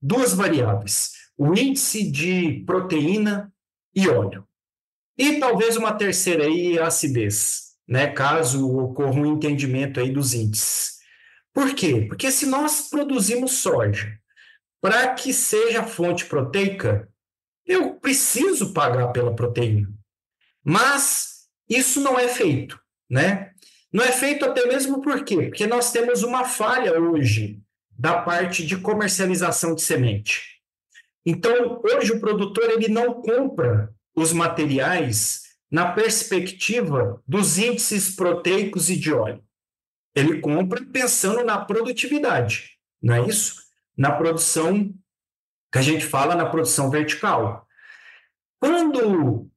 [0.00, 3.52] duas variáveis: o índice de proteína
[3.94, 4.46] e óleo.
[5.16, 8.06] E talvez uma terceira aí, a acidez, né?
[8.06, 10.98] caso ocorra um entendimento aí dos índices.
[11.52, 12.06] Por quê?
[12.08, 14.18] Porque se nós produzimos soja
[14.80, 17.09] para que seja fonte proteica,
[17.66, 19.88] eu preciso pagar pela proteína.
[20.64, 22.78] Mas isso não é feito,
[23.08, 23.52] né?
[23.92, 25.48] Não é feito até mesmo por quê?
[25.48, 27.60] Porque nós temos uma falha hoje
[27.90, 30.60] da parte de comercialização de semente.
[31.24, 38.96] Então, hoje o produtor ele não compra os materiais na perspectiva dos índices proteicos e
[38.96, 39.44] de óleo.
[40.14, 42.70] Ele compra pensando na produtividade,
[43.00, 43.62] não é isso?
[43.96, 44.92] Na produção
[45.70, 47.66] que a gente fala na produção vertical.
[48.60, 49.48] Quando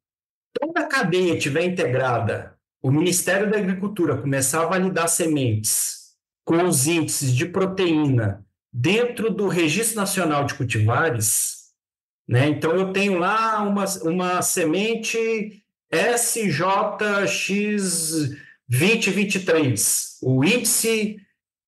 [0.53, 6.13] toda a cadeia estiver integrada, o Ministério da Agricultura começar a validar sementes
[6.45, 11.63] com os índices de proteína dentro do Registro Nacional de Cultivares,
[12.27, 12.47] né?
[12.47, 16.59] Então eu tenho lá uma, uma semente SJX
[18.67, 20.17] 2023.
[20.21, 21.17] O índice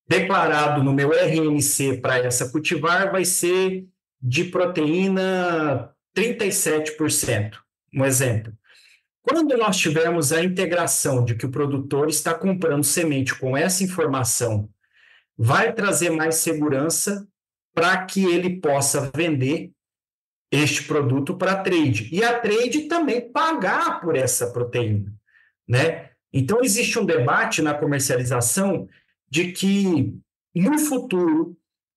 [0.08, 3.86] declarado no meu RNC para essa cultivar vai ser
[4.20, 7.58] de proteína 37%.
[7.94, 8.52] Um exemplo.
[9.22, 14.70] Quando nós tivermos a integração de que o produtor está comprando semente com essa informação,
[15.36, 17.26] vai trazer mais segurança
[17.74, 19.72] para que ele possa vender
[20.50, 22.08] este produto para a trade.
[22.12, 25.12] E a trade também pagar por essa proteína,
[25.68, 26.10] né?
[26.32, 28.88] Então existe um debate na comercialização
[29.28, 30.14] de que
[30.54, 31.56] no futuro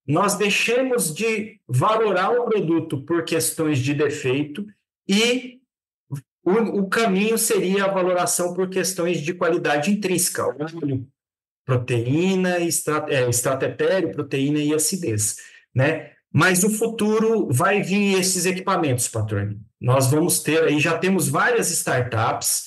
[0.10, 4.66] nós deixemos de valorar o produto por questões de defeito
[5.08, 5.60] e
[6.44, 10.48] o, o caminho seria a valoração por questões de qualidade intrínseca.
[10.48, 11.08] Óleo,
[11.64, 13.30] proteína, extrato, é,
[13.68, 15.36] etéreo, proteína e acidez,
[15.76, 16.14] né?
[16.34, 19.62] Mas no futuro vai vir esses equipamentos, Patrone.
[19.80, 22.64] Nós vamos ter aí, já temos várias startups,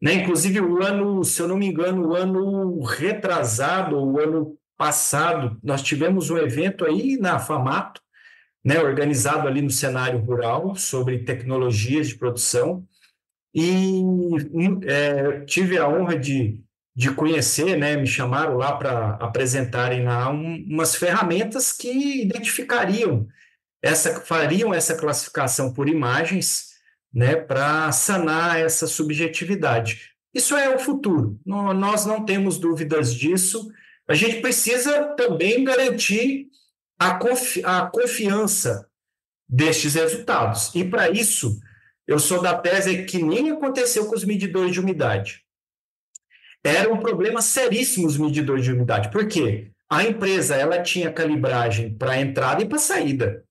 [0.00, 0.14] né?
[0.14, 5.82] Inclusive o ano, se eu não me engano, o ano retrasado, o ano passado, nós
[5.82, 8.00] tivemos um evento aí na Famato,
[8.64, 12.86] né, organizado ali no cenário rural sobre tecnologias de produção
[13.54, 14.02] e
[14.84, 16.60] é, tive a honra de,
[16.94, 23.26] de conhecer, né, me chamaram lá para apresentarem lá um, umas ferramentas que identificariam
[23.82, 26.74] essa fariam essa classificação por imagens,
[27.14, 30.10] né, para sanar essa subjetividade.
[30.34, 31.40] Isso é o futuro.
[31.46, 33.70] nós não temos dúvidas disso.
[34.08, 36.48] A gente precisa também garantir
[36.98, 38.88] a, confi a confiança
[39.48, 40.74] destes resultados.
[40.74, 41.58] E para isso,
[42.06, 45.44] eu sou da tese que nem aconteceu com os medidores de umidade.
[46.62, 49.10] Era um problema seríssimo os medidores de umidade.
[49.10, 49.70] Por quê?
[49.88, 53.44] A empresa ela tinha calibragem para entrada e para saída.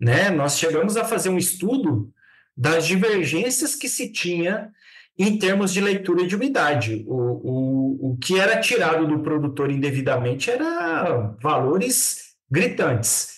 [0.00, 0.30] Né?
[0.30, 2.12] Nós chegamos a fazer um estudo
[2.56, 4.72] das divergências que se tinha
[5.18, 7.04] em termos de leitura de umidade.
[7.06, 13.34] O, o, o que era tirado do produtor indevidamente era valores gritantes.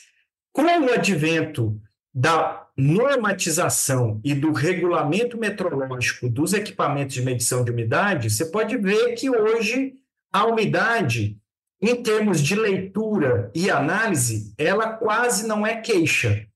[0.53, 1.79] Com o advento
[2.15, 9.15] da normatização e do regulamento metrológico dos equipamentos de medição de umidade, você pode ver
[9.15, 9.95] que hoje
[10.33, 11.39] a umidade,
[11.81, 16.47] em termos de leitura e análise, ela quase não é queixa.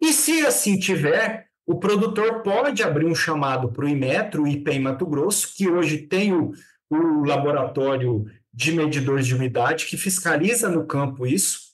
[0.00, 4.70] E se assim tiver, o produtor pode abrir um chamado para o Imetro, o IP
[4.70, 6.54] em Mato Grosso, que hoje tem o,
[6.88, 11.68] o laboratório de medidores de umidade que fiscaliza no campo isso,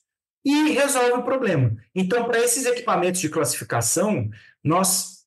[0.45, 1.77] e resolve o problema.
[1.95, 4.29] Então, para esses equipamentos de classificação,
[4.65, 5.25] nós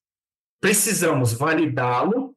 [0.60, 2.36] precisamos validá-lo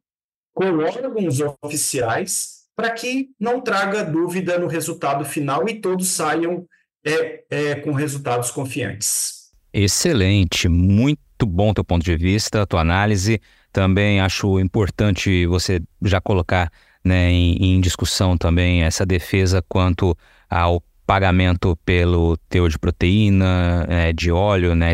[0.55, 6.65] com órgãos oficiais para que não traga dúvida no resultado final e todos saiam
[7.05, 9.51] é, é, com resultados confiantes.
[9.73, 13.40] Excelente, muito bom teu ponto de vista, tua análise.
[13.72, 16.70] Também acho importante você já colocar
[17.04, 20.16] né, em, em discussão também essa defesa quanto
[20.48, 24.92] ao pagamento pelo teor de proteína, é, de óleo, né,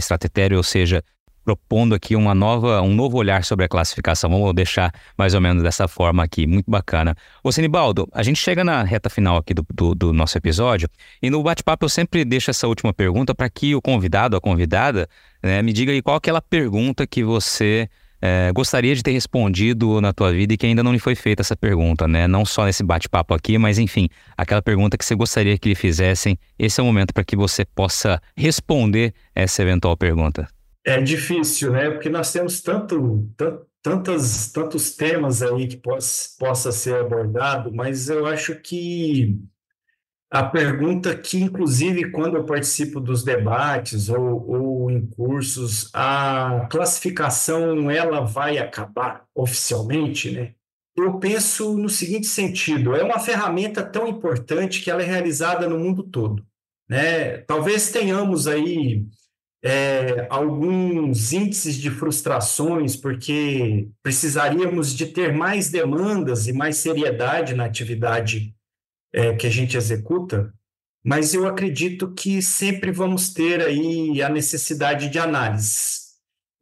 [0.57, 1.03] ou seja,
[1.47, 4.29] propondo aqui uma nova, um novo olhar sobre a classificação.
[4.29, 7.15] Vamos deixar mais ou menos dessa forma aqui, muito bacana.
[7.45, 10.89] Ô Sinibaldo, a gente chega na reta final aqui do, do, do nosso episódio
[11.23, 15.09] e no bate-papo eu sempre deixo essa última pergunta para que o convidado, a convidada,
[15.47, 17.89] né, me diga aí qual aquela pergunta que você
[18.21, 21.43] é, gostaria de ter respondido na tua vida e que ainda não lhe foi feita
[21.43, 22.27] essa pergunta, né?
[22.27, 26.39] Não só nesse bate-papo aqui, mas enfim, aquela pergunta que você gostaria que lhe fizessem.
[26.59, 30.49] Esse é o momento para que você possa responder essa eventual pergunta.
[30.85, 31.91] É difícil, né?
[31.91, 33.29] Porque nós temos tanto
[33.83, 39.39] tantas, tantos temas aí que possa, possa ser abordado, mas eu acho que
[40.31, 47.91] a pergunta que, inclusive, quando eu participo dos debates ou, ou em cursos, a classificação
[47.91, 50.53] ela vai acabar oficialmente, né?
[50.97, 55.79] Eu penso no seguinte sentido: é uma ferramenta tão importante que ela é realizada no
[55.79, 56.45] mundo todo,
[56.89, 57.39] né?
[57.39, 59.07] Talvez tenhamos aí
[59.63, 67.65] é, alguns índices de frustrações, porque precisaríamos de ter mais demandas e mais seriedade na
[67.65, 68.56] atividade
[69.17, 70.53] é, que a gente executa,
[71.03, 76.01] mas eu acredito que sempre vamos ter aí a necessidade de análise.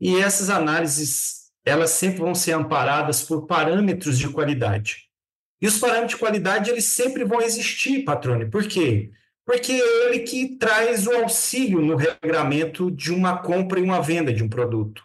[0.00, 5.08] E essas análises, elas sempre vão ser amparadas por parâmetros de qualidade.
[5.60, 8.48] E os parâmetros de qualidade, eles sempre vão existir, patrone.
[8.48, 9.10] Por quê?
[9.44, 14.32] Porque é ele que traz o auxílio no regramento de uma compra e uma venda
[14.32, 15.02] de um produto.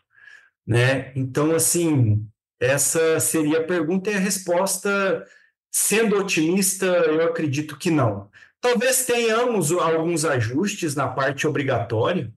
[0.67, 1.11] Né?
[1.15, 2.27] Então, assim,
[2.59, 5.25] essa seria a pergunta e a resposta
[5.71, 8.29] Sendo otimista, eu acredito que não.
[8.59, 12.31] Talvez tenhamos alguns ajustes na parte obrigatória,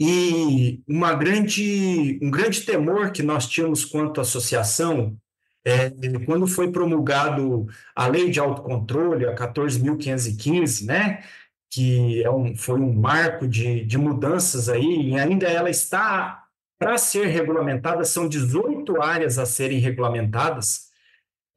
[0.00, 5.16] e uma grande, um grande temor que nós tínhamos quanto associação
[5.64, 5.90] é,
[6.26, 11.22] quando foi promulgado a lei de autocontrole, a 14.515, né,
[11.70, 16.44] que é um, foi um marco de, de mudanças aí, e ainda ela está
[16.78, 20.90] para ser regulamentada, são 18 áreas a serem regulamentadas,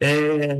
[0.01, 0.57] é,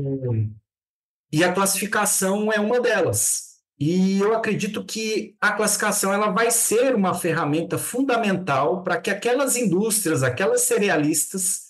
[1.32, 3.56] e a classificação é uma delas.
[3.78, 9.56] E eu acredito que a classificação ela vai ser uma ferramenta fundamental para que aquelas
[9.56, 11.66] indústrias, aquelas cerealistas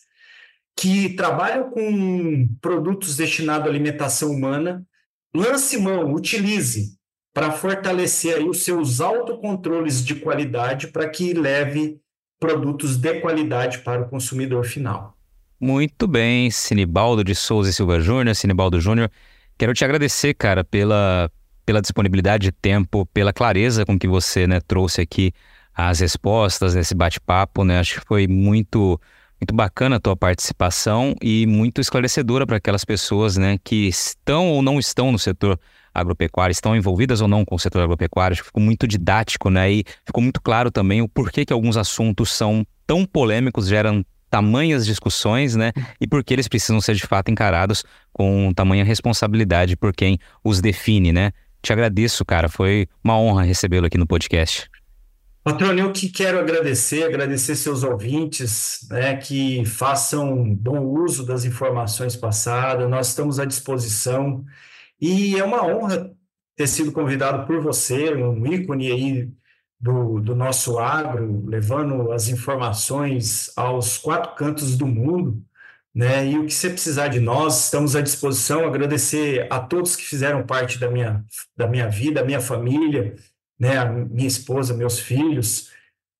[0.76, 4.86] que trabalham com produtos destinados à alimentação humana,
[5.34, 6.96] lance mão, utilize
[7.34, 12.00] para fortalecer aí os seus autocontroles de qualidade para que leve
[12.38, 15.15] produtos de qualidade para o consumidor final.
[15.58, 19.10] Muito bem, Sinibaldo de Souza e Silva Júnior, Sinibaldo Júnior,
[19.58, 21.30] Quero te agradecer, cara, pela,
[21.64, 25.32] pela disponibilidade de tempo, pela clareza com que você né, trouxe aqui
[25.74, 27.64] as respostas nesse bate-papo.
[27.64, 27.78] Né?
[27.78, 29.00] Acho que foi muito,
[29.40, 34.60] muito bacana a tua participação e muito esclarecedora para aquelas pessoas né, que estão ou
[34.60, 35.58] não estão no setor
[35.94, 38.34] agropecuário, estão envolvidas ou não com o setor agropecuário.
[38.34, 39.72] Acho que ficou muito didático né?
[39.72, 44.84] e ficou muito claro também o porquê que alguns assuntos são tão polêmicos, geram tamanhas
[44.84, 45.72] discussões, né?
[46.00, 51.12] E porque eles precisam ser de fato encarados com tamanha responsabilidade por quem os define,
[51.12, 51.32] né?
[51.62, 52.48] Te agradeço, cara.
[52.48, 54.68] Foi uma honra recebê-lo aqui no podcast.
[55.46, 62.16] Patrônio, eu que quero agradecer, agradecer seus ouvintes, né, que façam bom uso das informações
[62.16, 62.90] passadas.
[62.90, 64.44] Nós estamos à disposição
[65.00, 66.10] e é uma honra
[66.56, 69.28] ter sido convidado por você, um ícone aí
[69.78, 75.42] do, do nosso agro, levando as informações aos quatro cantos do mundo,
[75.94, 76.26] né?
[76.26, 78.66] E o que você precisar de nós, estamos à disposição.
[78.66, 81.24] Agradecer a todos que fizeram parte da minha,
[81.56, 83.14] da minha vida, a minha família,
[83.58, 83.78] né?
[83.78, 85.70] A minha esposa, meus filhos,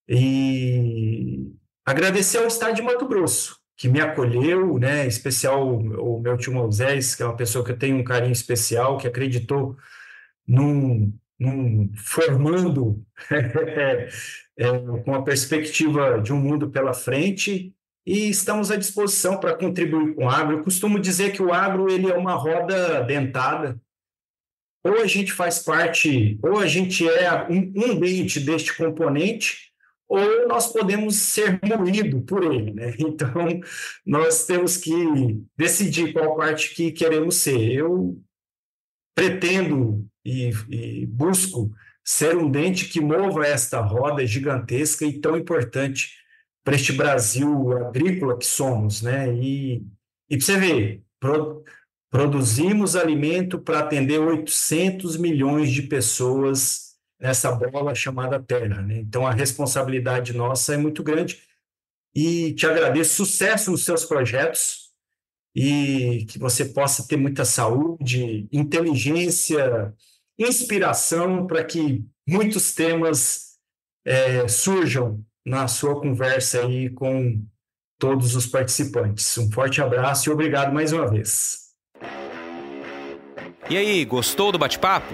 [0.07, 1.51] e
[1.85, 5.05] agradecer ao Estado de Mato Grosso, que me acolheu, né?
[5.05, 8.31] Em especial o meu tio Moisés, que é uma pessoa que eu tenho um carinho
[8.31, 9.77] especial, que acreditou
[10.47, 14.09] num, num, formando é,
[15.03, 17.73] com a perspectiva de um mundo pela frente
[18.05, 20.57] e estamos à disposição para contribuir com o agro.
[20.57, 23.79] Eu costumo dizer que o agro ele é uma roda dentada.
[24.83, 29.73] Ou a gente faz parte, ou a gente é um, um dente deste componente,
[30.07, 32.71] ou nós podemos ser moído por ele.
[32.73, 32.95] Né?
[32.97, 33.59] Então,
[34.05, 34.93] nós temos que
[35.57, 37.73] decidir qual parte que queremos ser.
[37.73, 38.17] Eu
[39.13, 41.71] pretendo e, e busco
[42.03, 46.11] ser um dente que mova esta roda gigantesca e tão importante
[46.63, 49.33] para este Brasil agrícola que somos, né?
[49.33, 49.85] E,
[50.29, 51.63] e para você ver, pro,
[52.09, 58.97] produzimos alimento para atender 800 milhões de pessoas nessa bola chamada Terra, né?
[58.97, 61.41] Então a responsabilidade nossa é muito grande
[62.13, 64.87] e te agradeço sucesso nos seus projetos
[65.55, 69.93] e que você possa ter muita saúde, inteligência,
[70.37, 73.57] inspiração para que muitos temas
[74.05, 77.41] é, surjam na sua conversa aí com
[77.99, 79.37] todos os participantes.
[79.37, 81.67] Um forte abraço e obrigado mais uma vez.
[83.69, 85.13] E aí, gostou do bate-papo?